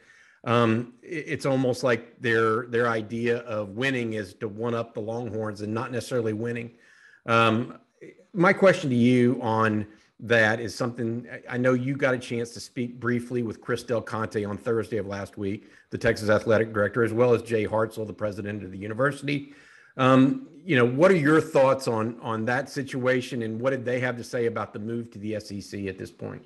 um, 0.43 0.93
it, 1.03 1.25
it's 1.27 1.45
almost 1.45 1.83
like 1.83 2.19
their 2.21 2.65
their 2.67 2.87
idea 2.87 3.39
of 3.39 3.69
winning 3.69 4.13
is 4.13 4.33
to 4.35 4.47
one 4.47 4.73
up 4.73 4.93
the 4.93 5.01
Longhorns 5.01 5.61
and 5.61 5.73
not 5.73 5.91
necessarily 5.91 6.33
winning. 6.33 6.71
Um, 7.25 7.77
my 8.33 8.53
question 8.53 8.89
to 8.89 8.95
you 8.95 9.39
on 9.41 9.85
that 10.21 10.59
is 10.59 10.73
something 10.73 11.27
I 11.49 11.57
know 11.57 11.73
you 11.73 11.97
got 11.97 12.13
a 12.13 12.19
chance 12.19 12.51
to 12.51 12.59
speak 12.59 12.99
briefly 12.99 13.43
with 13.43 13.59
Chris 13.59 13.83
Del 13.83 14.01
Conte 14.01 14.43
on 14.45 14.57
Thursday 14.57 14.97
of 14.97 15.07
last 15.07 15.37
week, 15.37 15.69
the 15.89 15.97
Texas 15.97 16.29
athletic 16.29 16.73
director, 16.73 17.03
as 17.03 17.11
well 17.11 17.33
as 17.33 17.41
Jay 17.41 17.65
Hartzell, 17.65 18.07
the 18.07 18.13
president 18.13 18.63
of 18.63 18.71
the 18.71 18.77
university. 18.77 19.53
Um, 19.97 20.47
you 20.63 20.77
know, 20.77 20.85
what 20.85 21.11
are 21.11 21.17
your 21.17 21.41
thoughts 21.41 21.87
on 21.87 22.17
on 22.21 22.45
that 22.45 22.69
situation, 22.69 23.41
and 23.41 23.59
what 23.59 23.71
did 23.71 23.83
they 23.83 23.99
have 23.99 24.15
to 24.17 24.23
say 24.23 24.45
about 24.45 24.73
the 24.73 24.79
move 24.79 25.11
to 25.11 25.19
the 25.19 25.39
SEC 25.39 25.87
at 25.87 25.97
this 25.97 26.11
point? 26.11 26.45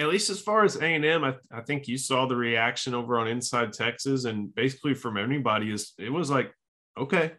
At 0.00 0.08
least 0.08 0.30
as 0.30 0.40
far 0.40 0.64
as 0.64 0.76
A&M, 0.76 1.24
I, 1.24 1.34
I 1.52 1.60
think 1.60 1.86
you 1.86 1.98
saw 1.98 2.26
the 2.26 2.34
reaction 2.34 2.94
over 2.94 3.18
on 3.18 3.28
Inside 3.28 3.74
Texas. 3.74 4.24
And 4.24 4.52
basically 4.54 4.94
from 4.94 5.18
anybody 5.18 5.70
is 5.70 5.92
it 5.98 6.10
was 6.10 6.30
like, 6.30 6.52
okay, 6.98 7.32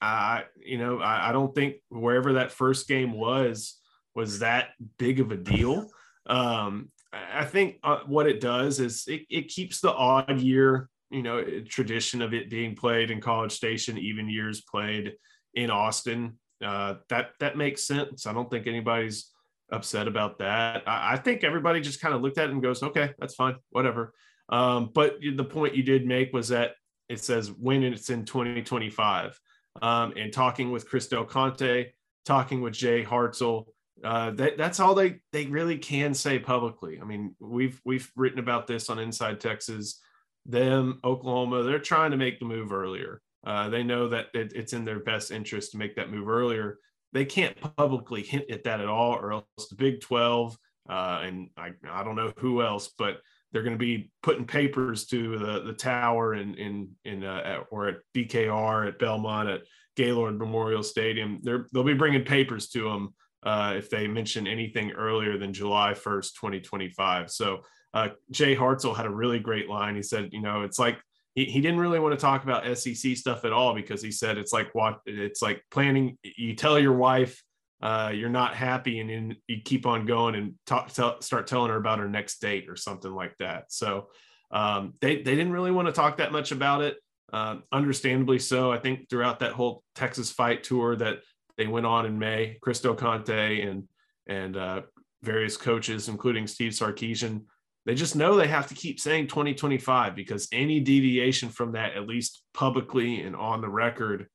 I, 0.00 0.44
you 0.56 0.78
know, 0.78 1.00
I, 1.00 1.28
I 1.28 1.32
don't 1.32 1.54
think 1.54 1.76
wherever 1.90 2.34
that 2.34 2.50
first 2.50 2.88
game 2.88 3.12
was, 3.12 3.78
was 4.14 4.38
that 4.38 4.70
big 4.98 5.20
of 5.20 5.32
a 5.32 5.36
deal. 5.36 5.90
Um, 6.26 6.90
I 7.12 7.44
think 7.44 7.76
uh, 7.82 8.00
what 8.06 8.26
it 8.26 8.40
does 8.40 8.80
is 8.80 9.04
it, 9.06 9.22
it 9.28 9.48
keeps 9.48 9.80
the 9.80 9.92
odd 9.92 10.40
year, 10.40 10.88
you 11.10 11.22
know, 11.22 11.44
tradition 11.68 12.22
of 12.22 12.32
it 12.32 12.50
being 12.50 12.74
played 12.74 13.10
in 13.10 13.20
College 13.20 13.52
Station, 13.52 13.98
even 13.98 14.30
years 14.30 14.62
played 14.62 15.14
in 15.54 15.70
Austin. 15.70 16.38
Uh, 16.64 16.94
that 17.08 17.30
that 17.40 17.56
makes 17.56 17.86
sense. 17.86 18.26
I 18.26 18.32
don't 18.32 18.50
think 18.50 18.66
anybody's 18.66 19.30
upset 19.70 20.08
about 20.08 20.38
that. 20.38 20.82
I, 20.86 21.14
I 21.14 21.16
think 21.16 21.44
everybody 21.44 21.80
just 21.80 22.00
kind 22.00 22.14
of 22.14 22.22
looked 22.22 22.38
at 22.38 22.48
it 22.48 22.52
and 22.52 22.62
goes, 22.62 22.82
"Okay, 22.82 23.12
that's 23.18 23.34
fine, 23.34 23.56
whatever." 23.70 24.14
Um, 24.48 24.90
but 24.94 25.18
the 25.20 25.44
point 25.44 25.74
you 25.74 25.82
did 25.82 26.06
make 26.06 26.32
was 26.32 26.48
that 26.48 26.72
it 27.08 27.20
says 27.20 27.50
when 27.50 27.82
it's 27.82 28.10
in 28.10 28.24
2025 28.24 29.38
um, 29.82 30.12
and 30.16 30.32
talking 30.32 30.70
with 30.70 30.88
Chris 30.88 31.08
Del 31.08 31.24
Conte, 31.24 31.92
talking 32.24 32.60
with 32.60 32.74
Jay 32.74 33.04
Hartzell. 33.04 33.66
Uh, 34.04 34.30
that, 34.32 34.56
that's 34.56 34.78
all 34.78 34.94
they 34.94 35.18
they 35.32 35.46
really 35.46 35.76
can 35.76 36.14
say 36.14 36.38
publicly. 36.38 37.00
I 37.00 37.04
mean, 37.04 37.34
we've 37.40 37.80
we've 37.84 38.10
written 38.16 38.38
about 38.38 38.66
this 38.66 38.90
on 38.90 38.98
Inside 38.98 39.40
Texas. 39.40 40.00
Them, 40.46 41.00
Oklahoma, 41.04 41.62
they're 41.62 41.78
trying 41.78 42.12
to 42.12 42.16
make 42.16 42.38
the 42.38 42.46
move 42.46 42.72
earlier. 42.72 43.20
Uh, 43.46 43.68
they 43.68 43.82
know 43.82 44.08
that 44.08 44.26
it, 44.34 44.52
it's 44.54 44.72
in 44.72 44.84
their 44.84 45.00
best 45.00 45.30
interest 45.30 45.72
to 45.72 45.78
make 45.78 45.96
that 45.96 46.10
move 46.10 46.28
earlier. 46.28 46.78
They 47.12 47.24
can't 47.24 47.56
publicly 47.76 48.22
hint 48.22 48.50
at 48.50 48.64
that 48.64 48.80
at 48.80 48.88
all, 48.88 49.14
or 49.14 49.32
else 49.32 49.68
the 49.70 49.76
Big 49.76 50.00
12 50.00 50.56
uh, 50.88 51.20
and 51.22 51.50
I, 51.56 51.72
I 51.88 52.02
don't 52.02 52.16
know 52.16 52.32
who 52.38 52.62
else, 52.62 52.90
but 52.96 53.18
they're 53.52 53.62
going 53.62 53.74
to 53.74 53.78
be 53.78 54.10
putting 54.22 54.46
papers 54.46 55.06
to 55.06 55.38
the 55.38 55.62
the 55.62 55.72
tower 55.72 56.34
in 56.34 56.54
in 56.54 56.90
in 57.04 57.24
uh, 57.24 57.42
at, 57.44 57.66
or 57.70 57.88
at 57.88 57.96
BKR 58.14 58.88
at 58.88 58.98
Belmont 58.98 59.48
at 59.48 59.62
Gaylord 59.96 60.38
Memorial 60.38 60.82
Stadium. 60.82 61.40
They're 61.42 61.66
they'll 61.72 61.84
be 61.84 61.94
bringing 61.94 62.24
papers 62.24 62.68
to 62.70 62.84
them 62.84 63.14
uh, 63.42 63.74
if 63.76 63.90
they 63.90 64.06
mention 64.06 64.46
anything 64.46 64.92
earlier 64.92 65.38
than 65.38 65.52
July 65.52 65.94
first, 65.94 66.36
twenty 66.36 66.60
twenty 66.60 66.88
five. 66.90 67.30
So 67.30 67.62
uh, 67.94 68.08
Jay 68.30 68.54
Hartzell 68.54 68.96
had 68.96 69.06
a 69.06 69.10
really 69.10 69.38
great 69.38 69.68
line. 69.68 69.96
He 69.96 70.02
said, 70.02 70.30
you 70.32 70.42
know, 70.42 70.62
it's 70.62 70.78
like 70.78 70.98
he, 71.38 71.44
he 71.44 71.60
didn't 71.60 71.78
really 71.78 72.00
want 72.00 72.18
to 72.18 72.20
talk 72.20 72.42
about 72.42 72.76
SEC 72.76 73.16
stuff 73.16 73.44
at 73.44 73.52
all 73.52 73.72
because 73.72 74.02
he 74.02 74.10
said 74.10 74.38
it's 74.38 74.52
like 74.52 74.74
what 74.74 74.98
it's 75.06 75.40
like 75.40 75.62
planning. 75.70 76.18
You 76.24 76.56
tell 76.56 76.80
your 76.80 76.94
wife 76.94 77.40
uh, 77.80 78.10
you're 78.12 78.28
not 78.28 78.56
happy 78.56 78.98
and 78.98 79.08
then 79.08 79.36
you 79.46 79.58
keep 79.64 79.86
on 79.86 80.04
going 80.04 80.34
and 80.34 80.54
talk, 80.66 80.92
tell, 80.92 81.20
start 81.20 81.46
telling 81.46 81.70
her 81.70 81.76
about 81.76 82.00
her 82.00 82.08
next 82.08 82.40
date 82.40 82.68
or 82.68 82.74
something 82.74 83.12
like 83.12 83.36
that. 83.38 83.66
So 83.68 84.08
um, 84.50 84.94
they, 85.00 85.22
they 85.22 85.36
didn't 85.36 85.52
really 85.52 85.70
want 85.70 85.86
to 85.86 85.92
talk 85.92 86.16
that 86.16 86.32
much 86.32 86.50
about 86.50 86.82
it. 86.82 86.96
Uh, 87.32 87.58
understandably 87.70 88.40
so. 88.40 88.72
I 88.72 88.78
think 88.78 89.08
throughout 89.08 89.38
that 89.38 89.52
whole 89.52 89.84
Texas 89.94 90.32
fight 90.32 90.64
tour 90.64 90.96
that 90.96 91.18
they 91.56 91.68
went 91.68 91.86
on 91.86 92.04
in 92.04 92.18
May, 92.18 92.58
Cristo 92.62 92.94
Conte 92.94 93.60
and, 93.60 93.84
and 94.26 94.56
uh, 94.56 94.82
various 95.22 95.56
coaches, 95.56 96.08
including 96.08 96.48
Steve 96.48 96.72
Sarkisian, 96.72 97.42
they 97.88 97.94
just 97.94 98.14
know 98.14 98.36
they 98.36 98.48
have 98.48 98.66
to 98.66 98.74
keep 98.74 99.00
saying 99.00 99.28
2025 99.28 100.14
because 100.14 100.46
any 100.52 100.78
deviation 100.78 101.48
from 101.48 101.72
that, 101.72 101.96
at 101.96 102.06
least 102.06 102.42
publicly 102.52 103.22
and 103.22 103.34
on 103.34 103.62
the 103.62 103.68
record, 103.68 104.26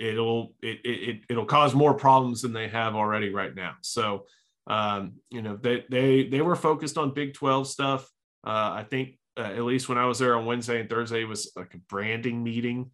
it'll 0.00 0.52
it, 0.60 0.80
it 0.84 1.20
it'll 1.30 1.44
cause 1.44 1.76
more 1.76 1.94
problems 1.94 2.42
than 2.42 2.52
they 2.52 2.66
have 2.66 2.96
already 2.96 3.32
right 3.32 3.54
now. 3.54 3.74
So 3.82 4.24
um, 4.66 5.12
you 5.30 5.42
know 5.42 5.56
they 5.56 5.84
they 5.88 6.24
they 6.24 6.40
were 6.40 6.56
focused 6.56 6.98
on 6.98 7.14
Big 7.14 7.34
12 7.34 7.68
stuff. 7.68 8.02
Uh, 8.44 8.82
I 8.82 8.84
think 8.90 9.16
uh, 9.36 9.42
at 9.42 9.62
least 9.62 9.88
when 9.88 9.96
I 9.96 10.06
was 10.06 10.18
there 10.18 10.36
on 10.36 10.44
Wednesday 10.44 10.80
and 10.80 10.90
Thursday 10.90 11.20
it 11.20 11.28
was 11.28 11.52
like 11.54 11.74
a 11.74 11.78
branding 11.88 12.42
meeting. 12.42 12.90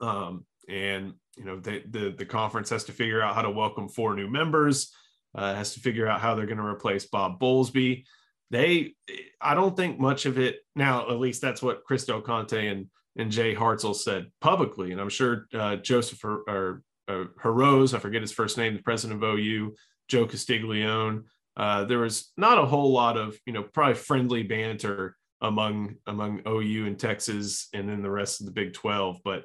Um, 0.00 0.46
and 0.68 1.12
you 1.36 1.44
know 1.44 1.60
they, 1.60 1.84
the 1.88 2.10
the 2.10 2.26
conference 2.26 2.70
has 2.70 2.82
to 2.84 2.92
figure 2.92 3.22
out 3.22 3.36
how 3.36 3.42
to 3.42 3.50
welcome 3.50 3.88
four 3.88 4.16
new 4.16 4.28
members. 4.28 4.92
Uh, 5.32 5.54
has 5.54 5.74
to 5.74 5.80
figure 5.80 6.08
out 6.08 6.20
how 6.20 6.34
they're 6.34 6.44
going 6.46 6.58
to 6.58 6.66
replace 6.66 7.06
Bob 7.06 7.38
Bowlesby. 7.38 8.02
They, 8.52 8.94
I 9.40 9.54
don't 9.54 9.74
think 9.74 9.98
much 9.98 10.26
of 10.26 10.38
it 10.38 10.58
now. 10.76 11.10
At 11.10 11.18
least 11.18 11.40
that's 11.40 11.62
what 11.62 11.84
Chris 11.84 12.04
Del 12.04 12.20
Conte 12.20 12.68
and 12.68 12.86
and 13.16 13.30
Jay 13.30 13.54
Hartzell 13.54 13.96
said 13.96 14.30
publicly, 14.40 14.92
and 14.92 15.00
I'm 15.00 15.08
sure 15.08 15.46
uh, 15.52 15.76
Joseph 15.76 16.24
or, 16.24 16.42
or 16.48 16.82
uh, 17.08 17.24
I 17.44 17.98
forget 17.98 18.22
his 18.22 18.32
first 18.32 18.56
name, 18.56 18.74
the 18.74 18.82
president 18.82 19.22
of 19.22 19.28
OU, 19.28 19.74
Joe 20.08 20.26
Castiglione. 20.26 21.22
Uh, 21.56 21.84
there 21.84 21.98
was 21.98 22.32
not 22.36 22.58
a 22.58 22.64
whole 22.64 22.92
lot 22.92 23.18
of, 23.18 23.36
you 23.44 23.52
know, 23.52 23.62
probably 23.62 23.94
friendly 23.94 24.42
banter 24.42 25.16
among 25.40 25.96
among 26.06 26.42
OU 26.46 26.86
and 26.86 26.98
Texas, 26.98 27.68
and 27.74 27.88
then 27.88 28.02
the 28.02 28.10
rest 28.10 28.40
of 28.40 28.46
the 28.46 28.52
Big 28.52 28.72
12. 28.72 29.18
But 29.24 29.44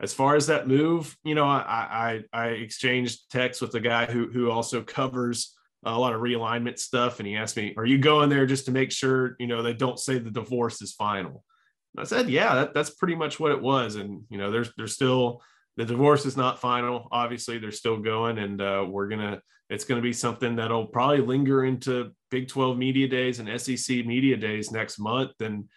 as 0.00 0.12
far 0.12 0.36
as 0.36 0.46
that 0.46 0.68
move, 0.68 1.16
you 1.24 1.34
know, 1.34 1.46
I 1.46 2.22
I, 2.32 2.38
I 2.44 2.46
exchanged 2.48 3.30
texts 3.30 3.60
with 3.60 3.74
a 3.74 3.80
guy 3.80 4.06
who 4.06 4.28
who 4.30 4.50
also 4.50 4.82
covers 4.82 5.56
a 5.84 5.98
lot 5.98 6.12
of 6.12 6.20
realignment 6.20 6.78
stuff, 6.78 7.20
and 7.20 7.26
he 7.26 7.36
asked 7.36 7.56
me, 7.56 7.74
"Are 7.76 7.86
you 7.86 7.98
going 7.98 8.28
there 8.28 8.46
just 8.46 8.66
to 8.66 8.72
make 8.72 8.92
sure 8.92 9.36
you 9.38 9.46
know 9.46 9.62
they 9.62 9.74
don't 9.74 9.98
say 9.98 10.18
the 10.18 10.30
divorce 10.30 10.82
is 10.82 10.92
final?" 10.92 11.44
I 11.98 12.04
said, 12.04 12.30
yeah, 12.30 12.54
that, 12.54 12.74
that's 12.74 12.90
pretty 12.90 13.14
much 13.14 13.40
what 13.40 13.52
it 13.52 13.60
was. 13.60 13.96
And, 13.96 14.22
you 14.30 14.38
know, 14.38 14.50
there's, 14.50 14.70
there's 14.76 14.94
still, 14.94 15.42
the 15.76 15.84
divorce 15.84 16.24
is 16.26 16.36
not 16.36 16.60
final. 16.60 17.08
Obviously 17.10 17.58
they're 17.58 17.72
still 17.72 17.98
going 17.98 18.38
and 18.38 18.60
uh, 18.60 18.86
we're 18.88 19.08
to, 19.20 19.42
it's 19.68 19.84
to 20.00 20.02
be 20.02 20.12
something 20.12 20.56
that'll 20.56 20.86
probably 20.86 21.20
linger 21.20 21.64
into 21.64 22.10
Big 22.30 22.48
12 22.48 22.76
media 22.76 23.08
days 23.08 23.38
and 23.38 23.60
SEC 23.60 24.04
media 24.04 24.36
days 24.36 24.70
next 24.70 24.98
month. 24.98 25.32
And 25.40 25.68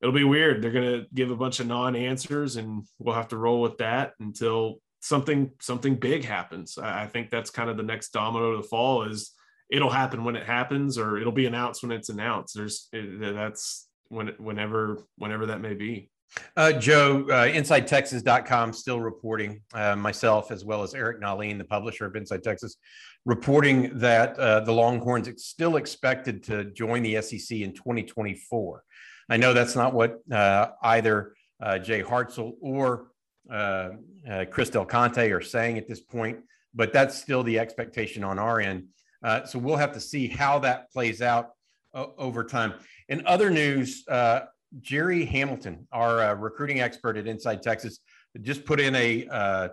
it'll 0.00 0.14
be 0.14 0.24
weird. 0.24 0.62
They're 0.62 0.72
to 1.00 1.06
give 1.14 1.30
a 1.30 1.36
bunch 1.36 1.60
of 1.60 1.66
non-answers 1.66 2.56
and 2.56 2.84
we'll 2.98 3.14
have 3.14 3.28
to 3.28 3.36
roll 3.36 3.60
with 3.60 3.78
that 3.78 4.12
until 4.20 4.80
something, 5.00 5.50
something 5.60 5.96
big 5.96 6.24
happens. 6.24 6.78
I, 6.78 7.06
think 7.06 7.30
that's 7.30 7.50
kind 7.50 7.70
of 7.70 7.76
the 7.76 7.82
next 7.82 8.10
domino 8.10 8.56
to 8.56 8.62
fall 8.62 9.04
is 9.04 9.32
it'll 9.70 9.90
happen 9.90 10.24
when 10.24 10.36
it 10.36 10.44
happens, 10.44 10.98
or 10.98 11.18
it'll 11.18 11.32
be 11.32 11.46
announced 11.46 11.82
when 11.82 11.92
it's 11.92 12.08
announced. 12.08 12.54
There's 12.54 12.88
that's, 12.92 13.88
when, 14.08 14.28
whenever 14.38 15.04
whenever 15.16 15.46
that 15.46 15.60
may 15.60 15.74
be. 15.74 16.10
Uh, 16.56 16.72
Joe, 16.72 17.24
uh, 17.30 17.46
InsideTexas.com 17.46 18.72
still 18.72 19.00
reporting, 19.00 19.62
uh, 19.72 19.96
myself 19.96 20.50
as 20.50 20.64
well 20.64 20.82
as 20.82 20.94
Eric 20.94 21.20
Nahlin, 21.20 21.58
the 21.58 21.64
publisher 21.64 22.04
of 22.04 22.16
Inside 22.16 22.42
Texas, 22.42 22.76
reporting 23.24 23.98
that 23.98 24.38
uh, 24.38 24.60
the 24.60 24.72
Longhorns 24.72 25.28
still 25.42 25.76
expected 25.76 26.42
to 26.44 26.64
join 26.72 27.02
the 27.02 27.20
SEC 27.22 27.58
in 27.58 27.72
2024. 27.72 28.82
I 29.30 29.36
know 29.36 29.52
that's 29.52 29.76
not 29.76 29.94
what 29.94 30.18
uh, 30.30 30.68
either 30.82 31.34
uh, 31.60 31.78
Jay 31.78 32.02
Hartzell 32.02 32.52
or 32.60 33.08
uh, 33.50 33.90
uh, 34.30 34.44
Chris 34.50 34.70
Del 34.70 34.84
Conte 34.84 35.30
are 35.30 35.40
saying 35.40 35.78
at 35.78 35.88
this 35.88 36.00
point, 36.00 36.38
but 36.74 36.92
that's 36.92 37.16
still 37.16 37.42
the 37.42 37.58
expectation 37.58 38.22
on 38.24 38.38
our 38.38 38.60
end. 38.60 38.84
so 39.46 39.58
we'll 39.58 39.76
have 39.76 39.92
to 39.92 40.00
see 40.00 40.28
how 40.28 40.58
that 40.58 40.90
plays 40.92 41.22
out 41.22 41.50
over 41.94 42.44
time. 42.44 42.74
In 43.08 43.26
other 43.26 43.50
news, 43.50 44.04
uh, 44.08 44.40
Jerry 44.80 45.24
Hamilton, 45.24 45.86
our 45.92 46.22
uh, 46.22 46.34
recruiting 46.34 46.80
expert 46.80 47.16
at 47.16 47.26
Inside 47.26 47.62
Texas, 47.62 48.00
just 48.42 48.64
put 48.64 48.80
in 48.80 48.94
a 48.94 49.26
uh, 49.28 49.68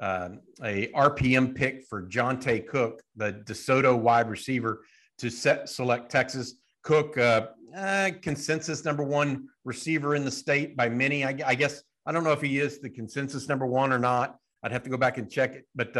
uh 0.00 0.30
a 0.64 0.88
RPM 0.88 1.54
pick 1.54 1.84
for 1.88 2.02
Johntay 2.02 2.66
Cook, 2.66 3.02
the 3.16 3.32
DeSoto 3.32 3.96
wide 3.96 4.28
receiver, 4.28 4.84
to 5.18 5.30
set, 5.30 5.68
select 5.68 6.10
Texas. 6.10 6.54
Cook, 6.82 7.16
uh, 7.16 7.48
uh, 7.76 8.10
consensus 8.20 8.84
number 8.84 9.04
one 9.04 9.48
receiver 9.64 10.16
in 10.16 10.24
the 10.24 10.30
state 10.30 10.76
by 10.76 10.88
many. 10.88 11.24
I, 11.24 11.38
I, 11.46 11.54
guess 11.54 11.84
I 12.06 12.12
don't 12.12 12.24
know 12.24 12.32
if 12.32 12.40
he 12.40 12.58
is 12.58 12.80
the 12.80 12.90
consensus 12.90 13.48
number 13.48 13.66
one 13.66 13.92
or 13.92 13.98
not. 13.98 14.36
I'd 14.62 14.72
have 14.72 14.82
to 14.84 14.90
go 14.90 14.96
back 14.96 15.18
and 15.18 15.30
check 15.30 15.54
it. 15.54 15.66
But 15.74 15.94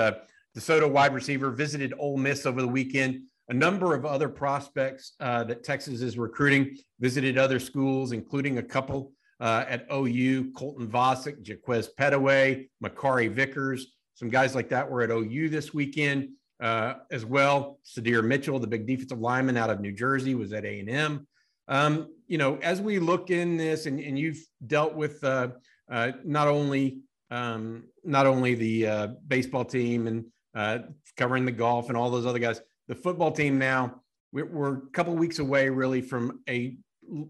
DeSoto 0.57 0.91
wide 0.91 1.15
receiver 1.15 1.51
visited 1.51 1.95
Ole 1.99 2.17
Miss 2.17 2.47
over 2.47 2.61
the 2.61 2.69
weekend 2.69 3.23
a 3.49 3.55
number 3.55 3.95
of 3.95 4.07
other 4.07 4.29
prospects 4.29 5.13
uh, 5.21 5.45
that 5.45 5.65
Texas 5.65 6.01
is 6.01 6.17
recruiting, 6.17 6.77
visited 7.01 7.39
other 7.39 7.59
schools, 7.59 8.13
including 8.13 8.59
a 8.59 8.63
couple 8.63 9.13
uh, 9.41 9.65
at 9.69 9.87
OU, 9.93 10.53
Colton 10.53 10.87
Vasek, 10.89 11.45
Jaquaize 11.45 11.89
Pettaway, 11.99 12.69
Makari 12.83 13.31
Vickers, 13.31 13.95
some 14.15 14.31
guys 14.31 14.55
like 14.55 14.69
that 14.69 14.89
were 14.89 15.03
at 15.03 15.11
OU 15.11 15.49
this 15.49 15.75
weekend 15.75 16.29
uh, 16.63 16.95
as 17.11 17.25
well. 17.25 17.79
Sydir 17.85 18.25
Mitchell, 18.25 18.59
the 18.59 18.67
big 18.67 18.87
defensive 18.87 19.19
lineman 19.19 19.57
out 19.57 19.69
of 19.69 19.81
New 19.81 19.93
Jersey, 19.93 20.35
was 20.35 20.53
at 20.53 20.65
A&M. 20.65 21.27
Um, 21.69 22.09
you 22.29 22.39
know, 22.39 22.57
as 22.63 22.81
we 22.81 22.99
look 22.99 23.31
in 23.31 23.57
this, 23.57 23.87
and, 23.87 23.99
and 23.99 24.19
you've 24.19 24.43
dealt 24.67 24.95
with 24.95 25.23
uh, 25.25 25.49
uh, 25.93 26.13
not 26.25 26.49
only 26.49 27.03
um, 27.31 27.85
not 28.05 28.27
only 28.27 28.55
the 28.55 28.87
uh, 28.87 29.07
baseball 29.29 29.65
team 29.65 30.07
and 30.07 30.25
uh, 30.55 30.79
covering 31.17 31.45
the 31.45 31.53
golf 31.53 31.89
and 31.89 31.97
all 31.97 32.11
those 32.11 32.27
other 32.27 32.39
guys. 32.39 32.61
The 32.89 32.95
football 32.95 33.31
team 33.31 33.59
now, 33.59 34.03
we're, 34.33 34.47
we're 34.47 34.75
a 34.75 34.81
couple 34.93 35.15
weeks 35.15 35.39
away 35.39 35.69
really 35.69 36.03
from 36.03 36.41
a 36.49 36.77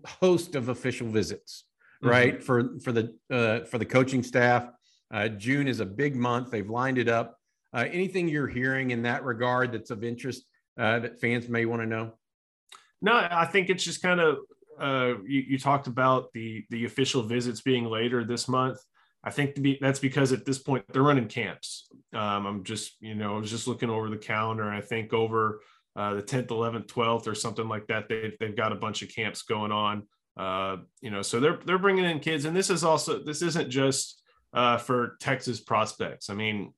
host 0.07 0.55
of 0.55 0.69
official 0.71 1.09
visits, 1.09 1.65
mm-hmm. 2.03 2.11
right? 2.11 2.43
For 2.43 2.79
for 2.83 2.93
the 2.93 3.15
uh, 3.31 3.65
for 3.65 3.79
the 3.79 3.85
coaching 3.85 4.23
staff. 4.23 4.69
Uh, 5.13 5.29
June 5.29 5.69
is 5.69 5.81
a 5.81 5.87
big 5.87 6.17
month. 6.17 6.51
They've 6.51 6.69
lined 6.69 6.97
it 6.97 7.09
up. 7.09 7.37
Uh, 7.75 7.85
anything 7.91 8.29
you're 8.29 8.49
hearing 8.49 8.93
in 8.93 9.03
that 9.03 9.25
regard 9.25 9.73
that's 9.73 9.91
of 9.91 10.05
interest 10.05 10.45
uh, 10.79 11.01
that 11.01 11.21
fans 11.21 11.49
may 11.49 11.67
want 11.67 11.83
to 11.83 11.87
know? 11.87 12.13
No, 13.03 13.13
I 13.31 13.45
think 13.47 13.69
it's 13.69 13.85
just 13.85 14.01
kind 14.01 14.21
of 14.21 14.39
uh, 14.81 15.15
you, 15.27 15.45
you, 15.49 15.59
talked 15.59 15.87
about 15.87 16.33
the 16.33 16.65
the 16.71 16.85
official 16.85 17.23
visits 17.23 17.61
being 17.61 17.85
later 17.85 18.25
this 18.25 18.49
month. 18.49 18.79
I 19.25 19.31
think 19.31 19.61
be, 19.61 19.79
that's 19.81 20.01
because 20.01 20.33
at 20.33 20.45
this 20.45 20.59
point 20.59 20.85
they're 20.93 21.03
running 21.03 21.29
camps. 21.29 21.89
Um, 22.13 22.47
I'm 22.47 22.65
just, 22.65 22.97
you 23.01 23.15
know, 23.15 23.37
I 23.37 23.39
was 23.39 23.51
just 23.51 23.69
looking 23.69 23.91
over 23.91 24.11
the 24.11 24.17
calendar, 24.17 24.69
I 24.69 24.81
think 24.81 25.13
over 25.13 25.61
uh, 25.95 26.15
the 26.15 26.23
10th, 26.23 26.49
11th, 26.49 26.87
12th, 26.87 27.27
or 27.27 27.35
something 27.35 27.69
like 27.69 27.87
that, 27.89 28.09
they've 28.09 28.35
they've 28.41 28.57
got 28.57 28.73
a 28.73 28.77
bunch 28.77 29.03
of 29.03 29.15
camps 29.15 29.43
going 29.43 29.73
on. 29.73 30.05
Uh, 30.37 30.79
you 31.01 31.11
know, 31.11 31.23
so 31.23 31.39
they're 31.39 31.59
they're 31.67 31.79
bringing 31.79 32.05
in 32.05 32.19
kids, 32.19 32.45
and 32.47 32.57
this 32.57 32.71
is 32.71 32.83
also 32.83 33.23
this 33.23 33.43
isn't 33.43 33.69
just 33.69 34.23
uh, 34.55 34.79
for 34.79 35.17
Texas 35.21 35.61
prospects. 35.61 36.31
I 36.31 36.35
mean, 36.35 36.73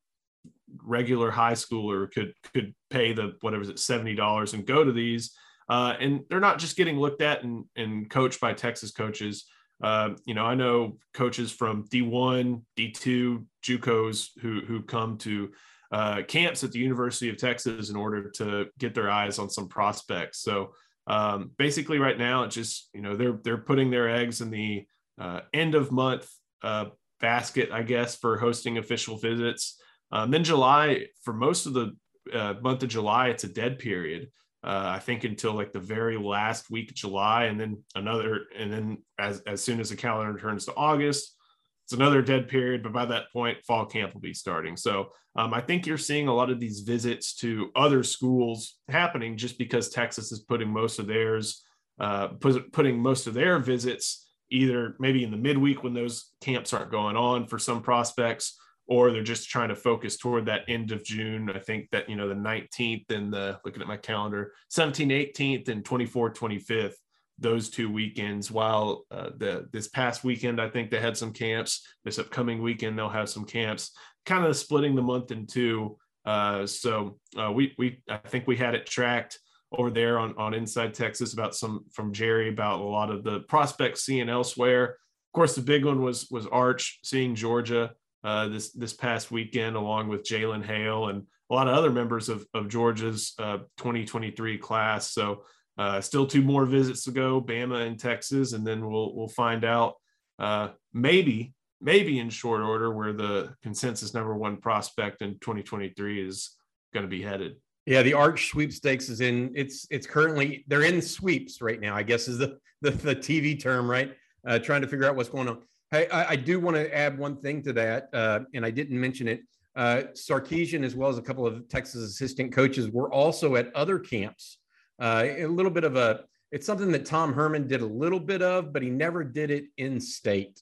regular 0.83 1.31
high 1.31 1.53
schooler 1.53 2.11
could 2.11 2.35
could 2.53 2.75
pay 2.91 3.13
the 3.13 3.37
whatever 3.41 3.63
is 3.63 3.69
it 3.69 3.79
seventy 3.79 4.15
dollars 4.15 4.55
and 4.55 4.67
go 4.67 4.83
to 4.83 4.93
these, 4.93 5.37
uh, 5.69 5.95
and 5.99 6.25
they're 6.29 6.41
not 6.41 6.59
just 6.59 6.77
getting 6.77 6.99
looked 6.99 7.23
at 7.23 7.43
and 7.43 7.65
and 7.77 8.11
coached 8.11 8.41
by 8.41 8.53
Texas 8.53 8.91
coaches. 8.91 9.47
Uh, 9.83 10.11
you 10.25 10.35
know, 10.35 10.45
I 10.45 10.55
know 10.55 10.99
coaches 11.15 11.51
from 11.51 11.87
D1, 11.89 12.63
D2, 12.77 13.45
JUCOs 13.65 14.31
who 14.41 14.61
who 14.61 14.83
come 14.83 15.19
to 15.19 15.51
uh, 15.93 16.23
camps 16.23 16.65
at 16.65 16.73
the 16.73 16.79
University 16.79 17.29
of 17.29 17.37
Texas 17.37 17.91
in 17.91 17.97
order 17.97 18.31
to 18.31 18.67
get 18.79 18.95
their 18.95 19.11
eyes 19.11 19.39
on 19.39 19.49
some 19.49 19.69
prospects. 19.69 20.41
So 20.41 20.73
um, 21.07 21.51
basically, 21.59 21.99
right 21.99 22.19
now, 22.19 22.45
it's 22.45 22.55
just 22.55 22.89
you 22.93 23.01
know 23.01 23.17
they're 23.17 23.39
they're 23.43 23.59
putting 23.59 23.91
their 23.91 24.09
eggs 24.09 24.41
in 24.41 24.51
the 24.51 24.87
uh, 25.21 25.41
end 25.53 25.75
of 25.75 25.93
month 25.93 26.29
uh, 26.63 26.87
basket, 27.21 27.71
I 27.73 27.83
guess, 27.83 28.17
for 28.17 28.39
hosting 28.39 28.79
official 28.79 29.19
visits. 29.19 29.79
Um, 30.13 30.31
then 30.31 30.45
July, 30.45 31.07
for 31.23 31.33
most 31.33 31.67
of 31.67 31.75
the 31.75 31.97
uh, 32.33 32.55
month 32.63 32.83
of 32.83 32.89
July, 32.89 33.29
it's 33.29 33.45
a 33.45 33.49
dead 33.49 33.79
period 33.79 34.29
uh, 34.65 34.93
I 34.95 34.99
think 34.99 35.25
until 35.25 35.53
like 35.53 35.73
the 35.73 35.81
very 35.81 36.17
last 36.17 36.71
week 36.71 36.91
of 36.91 36.97
July, 36.97 37.45
and 37.45 37.61
then 37.61 37.83
another, 37.95 38.47
and 38.59 38.73
then 38.73 38.99
as 39.19 39.41
as 39.47 39.63
soon 39.63 39.79
as 39.79 39.91
the 39.91 39.97
calendar 39.97 40.39
turns 40.39 40.65
to 40.65 40.75
August, 40.75 41.37
it's 41.85 41.93
another 41.93 42.23
dead 42.23 42.49
period. 42.49 42.83
But 42.83 42.93
by 42.93 43.05
that 43.07 43.31
point, 43.33 43.63
fall 43.67 43.85
camp 43.85 44.15
will 44.15 44.23
be 44.23 44.33
starting. 44.33 44.77
So 44.77 45.11
um, 45.37 45.53
I 45.53 45.61
think 45.61 45.87
you're 45.87 45.99
seeing 45.99 46.29
a 46.29 46.35
lot 46.35 46.51
of 46.51 46.61
these 46.61 46.81
visits 46.81 47.35
to 47.37 47.71
other 47.77 48.03
schools 48.03 48.77
happening 48.89 49.37
just 49.37 49.59
because 49.59 49.91
Texas 49.91 50.33
is 50.33 50.41
putting 50.41 50.71
most 50.71 50.99
of 50.99 51.07
theirs, 51.07 51.63
uh, 52.01 52.29
put, 52.29 52.73
putting 52.73 52.99
most 52.99 53.27
of 53.27 53.35
their 53.35 53.59
visits 53.59 54.27
either 54.51 54.95
maybe 54.99 55.25
in 55.25 55.31
the 55.31 55.37
midweek 55.37 55.83
when 55.83 55.95
those 55.95 56.31
camps 56.41 56.73
aren't 56.73 56.91
going 56.91 57.17
on 57.17 57.47
for 57.47 57.59
some 57.59 57.83
prospects 57.83 58.59
or 58.87 59.11
they're 59.11 59.23
just 59.23 59.49
trying 59.49 59.71
to 59.71 59.77
focus 59.77 60.17
toward 60.17 60.47
that 60.47 60.65
end 60.69 60.93
of 60.93 61.05
June. 61.05 61.51
I 61.51 61.59
think 61.59 61.89
that, 61.91 62.09
you 62.09 62.17
know, 62.17 62.29
the 62.29 62.35
19th 62.35 63.11
and 63.11 63.33
the 63.33 63.59
looking 63.65 63.81
at 63.81 63.89
my 63.89 63.97
calendar, 63.97 64.53
17th, 64.71 65.35
18th, 65.35 65.69
and 65.69 65.85
24th, 65.85 66.35
25th, 66.35 66.95
those 67.39 67.71
two 67.71 67.91
weekends. 67.91 68.51
While 68.51 69.05
uh, 69.11 69.31
the 69.37 69.69
this 69.73 69.89
past 69.89 70.23
weekend, 70.23 70.61
I 70.61 70.69
think 70.69 70.91
they 70.91 71.01
had 71.01 71.17
some 71.17 71.33
camps. 71.33 71.87
This 72.05 72.19
upcoming 72.19 72.63
weekend, 72.63 72.99
they'll 72.99 73.09
have 73.09 73.29
some 73.29 73.45
camps, 73.45 73.93
kind 74.27 74.45
of 74.45 74.57
splitting 74.57 74.95
the 74.95 75.03
month 75.03 75.31
in 75.31 75.47
two. 75.47 75.97
Uh, 76.25 76.67
so 76.67 77.19
uh, 77.37 77.51
we 77.51 77.75
we 77.79 78.03
I 78.09 78.19
think 78.19 78.47
we 78.47 78.57
had 78.57 78.75
it 78.75 78.87
tracked 78.87 79.39
over 79.73 79.91
there 79.91 80.19
on 80.19 80.35
on 80.37 80.55
Inside 80.55 80.95
Texas 80.95 81.33
about 81.33 81.55
some 81.55 81.85
from 81.93 82.13
Jerry 82.13 82.51
about 82.51 82.81
a 82.81 82.85
lot 82.85 83.11
of 83.11 83.25
the 83.25 83.41
prospects 83.41 84.05
seeing 84.05 84.29
elsewhere. 84.29 84.85
Of 84.85 85.33
course, 85.33 85.55
the 85.55 85.63
big 85.63 85.85
one 85.85 86.03
was 86.03 86.29
was 86.31 86.47
Arch 86.47 87.01
seeing 87.03 87.35
Georgia 87.35 87.93
uh, 88.25 88.49
this 88.49 88.73
this 88.73 88.93
past 88.93 89.31
weekend, 89.31 89.77
along 89.77 90.09
with 90.09 90.25
Jalen 90.25 90.65
Hale 90.65 91.09
and 91.09 91.25
a 91.51 91.55
lot 91.55 91.69
of 91.69 91.75
other 91.75 91.91
members 91.91 92.29
of, 92.29 92.47
of 92.55 92.69
Georgia's 92.69 93.35
uh, 93.39 93.59
2023 93.77 94.59
class. 94.59 95.13
So 95.13 95.45
uh, 95.77 96.01
still 96.01 96.27
two 96.27 96.43
more 96.43 96.65
visits 96.65 97.05
to 97.05 97.11
go, 97.11 97.41
Bama 97.41 97.87
and 97.87 97.99
Texas, 97.99 98.53
and 98.53 98.67
then 98.67 98.89
we'll 98.89 99.15
we'll 99.15 99.29
find 99.29 99.65
out 99.65 99.95
uh, 100.39 100.69
maybe 100.93 101.55
maybe 101.81 102.19
in 102.19 102.31
short 102.31 102.63
order 102.63 102.93
where 102.93 103.13
the 103.13 103.55
consensus 103.63 104.15
number 104.15 104.35
one 104.35 104.57
prospect 104.57 105.21
in 105.21 105.33
2023 105.41 106.27
is 106.27 106.57
going 106.95 107.05
to 107.05 107.11
be 107.11 107.23
headed. 107.23 107.57
Yeah, 107.87 108.03
the 108.03 108.15
Arch 108.15 108.49
sweepstakes 108.49 109.11
is 109.11 109.21
in. 109.21 109.53
It's 109.55 109.87
it's 109.91 110.07
currently 110.07 110.65
they're 110.67 110.85
in 110.85 111.03
sweeps 111.03 111.61
right 111.61 111.81
now. 111.81 111.95
I 111.95 112.03
guess 112.03 112.29
is 112.29 112.39
the 112.39 112.59
the, 112.81 112.91
the 112.91 113.17
TV 113.17 113.61
term, 113.61 113.91
right? 113.91 114.15
Uh, 114.47 114.59
trying 114.59 114.83
to 114.83 114.89
figure 114.89 115.07
out 115.07 115.17
what's 115.17 115.29
going 115.29 115.49
on. 115.49 115.63
Hey, 115.95 116.09
I, 116.09 116.31
I 116.31 116.37
do 116.37 116.59
want 116.59 116.77
to 116.77 116.93
add 116.93 117.17
one 117.17 117.37
thing 117.37 117.63
to 117.63 117.73
that, 117.75 118.09
uh, 118.13 118.41
and 118.53 118.67
I 118.67 118.73
didn't 118.73 119.01
mention 119.01 119.29
it. 119.29 119.43
Uh, 119.77 120.03
Sarkisian, 120.15 120.83
as 120.83 120.97
well 120.97 121.09
as 121.09 121.19
a 121.19 121.23
couple 121.23 121.47
of 121.47 121.69
Texas 121.69 122.03
assistant 122.03 122.53
coaches, 122.53 122.91
were 122.91 123.13
also 123.13 123.55
at 123.55 123.73
other 123.77 124.01
camps. 124.01 124.59
Uh, 124.99 125.25
a 125.25 125.47
little 125.47 125.71
bit 125.71 125.85
of 125.85 125.95
a, 125.95 126.25
it's 126.51 126.67
something 126.67 126.91
that 126.91 127.07
Tom 127.07 127.33
Herman 127.33 127.69
did 127.69 127.81
a 127.81 127.87
little 127.87 128.19
bit 128.19 128.43
of, 128.43 128.73
but 128.73 128.83
he 128.83 128.91
never 128.91 129.23
did 129.23 129.53
it 129.53 129.67
in 129.77 130.01
state. 130.01 130.61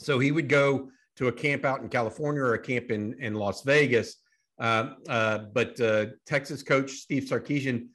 So 0.00 0.18
he 0.18 0.32
would 0.32 0.48
go 0.48 0.90
to 1.14 1.28
a 1.28 1.32
camp 1.32 1.64
out 1.64 1.82
in 1.82 1.88
California 1.88 2.42
or 2.42 2.54
a 2.54 2.58
camp 2.58 2.90
in, 2.90 3.14
in 3.20 3.34
Las 3.34 3.62
Vegas. 3.62 4.16
Uh, 4.58 4.94
uh, 5.08 5.38
but 5.54 5.80
uh, 5.80 6.06
Texas 6.26 6.64
coach 6.64 6.90
Steve 6.90 7.22
Sarkisian 7.22 7.86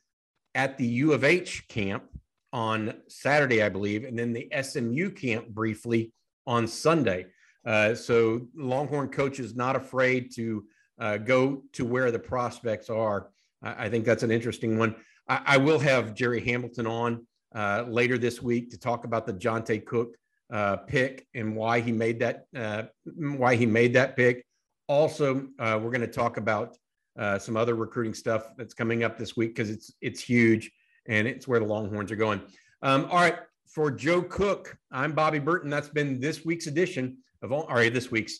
at 0.55 0.77
the 0.77 0.87
U 0.87 1.11
of 1.11 1.25
H 1.25 1.67
camp 1.67 2.05
on 2.53 2.93
Saturday, 3.09 3.61
I 3.61 3.67
believe, 3.67 4.05
and 4.05 4.17
then 4.17 4.31
the 4.31 4.49
SMU 4.61 5.09
camp 5.09 5.49
briefly 5.49 6.13
on 6.51 6.67
Sunday. 6.67 7.25
Uh, 7.65 7.95
so 7.95 8.41
Longhorn 8.53 9.09
coach 9.09 9.39
is 9.39 9.55
not 9.55 9.77
afraid 9.77 10.33
to 10.35 10.65
uh, 10.99 11.15
go 11.15 11.63
to 11.71 11.85
where 11.85 12.11
the 12.11 12.19
prospects 12.19 12.89
are. 12.89 13.29
I, 13.63 13.85
I 13.85 13.89
think 13.89 14.03
that's 14.03 14.23
an 14.23 14.31
interesting 14.31 14.77
one. 14.77 14.95
I, 15.29 15.41
I 15.45 15.57
will 15.57 15.79
have 15.79 16.13
Jerry 16.13 16.41
Hamilton 16.41 16.87
on 16.87 17.25
uh, 17.55 17.85
later 17.87 18.17
this 18.17 18.41
week 18.41 18.69
to 18.71 18.77
talk 18.77 19.05
about 19.05 19.25
the 19.25 19.33
Johntay 19.33 19.85
Cook 19.85 20.17
uh, 20.51 20.75
pick 20.75 21.25
and 21.33 21.55
why 21.55 21.79
he 21.79 21.93
made 21.93 22.19
that 22.19 22.45
uh, 22.53 22.83
why 23.15 23.55
he 23.55 23.65
made 23.65 23.93
that 23.93 24.17
pick. 24.17 24.45
Also, 24.87 25.47
uh, 25.57 25.79
we're 25.81 25.91
going 25.91 26.01
to 26.01 26.07
talk 26.07 26.35
about 26.35 26.75
some 27.39 27.55
other 27.55 27.75
recruiting 27.75 28.13
stuff 28.13 28.49
that's 28.57 28.73
coming 28.73 29.05
up 29.05 29.17
this 29.17 29.37
week 29.37 29.55
because 29.55 29.69
it's 29.69 29.93
it's 30.01 30.21
huge 30.21 30.69
and 31.07 31.27
it's 31.27 31.47
where 31.47 31.61
the 31.61 31.65
Longhorns 31.65 32.11
are 32.11 32.17
going. 32.17 32.41
Um, 32.81 33.05
all 33.05 33.19
right, 33.19 33.37
for 33.73 33.89
Joe 33.89 34.21
Cook, 34.21 34.77
I'm 34.91 35.13
Bobby 35.13 35.39
Burton. 35.39 35.69
That's 35.69 35.87
been 35.87 36.19
this 36.19 36.43
week's 36.43 36.67
edition 36.67 37.17
of 37.41 37.51
all, 37.51 37.65
right, 37.67 37.93
this 37.93 38.11
week's 38.11 38.39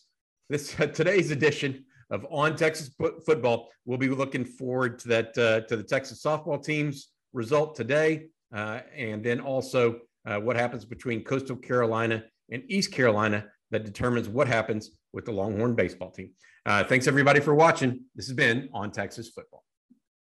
this 0.50 0.78
uh, 0.80 0.86
today's 0.94 1.32
edition 1.32 1.86
of 2.10 2.26
On 2.30 2.56
Texas 2.56 2.94
Football. 3.26 3.70
We'll 3.86 3.98
be 3.98 4.10
looking 4.10 4.44
forward 4.44 5.00
to 5.00 5.08
that 5.08 5.38
uh, 5.38 5.62
to 5.68 5.78
the 5.78 5.84
Texas 5.84 6.22
softball 6.22 6.62
team's 6.62 7.10
result 7.32 7.76
today, 7.76 8.28
uh, 8.54 8.82
and 8.96 9.24
then 9.24 9.40
also 9.40 10.00
uh, 10.26 10.38
what 10.38 10.58
happens 10.58 10.84
between 10.84 11.24
Coastal 11.24 11.56
Carolina 11.56 12.24
and 12.52 12.64
East 12.68 12.92
Carolina 12.92 13.46
that 13.72 13.86
determines 13.86 14.28
what 14.28 14.50
happens 14.50 14.92
with 15.14 15.24
the 15.24 15.32
Longhorn 15.32 15.76
baseball 15.76 16.12
team. 16.12 16.32
Uh, 16.66 16.84
thanks 16.84 17.08
everybody 17.08 17.40
for 17.40 17.56
watching. 17.56 18.02
This 18.16 18.28
has 18.28 18.36
been 18.36 18.68
On 18.74 18.92
Texas 18.92 19.30
Football. 19.30 19.64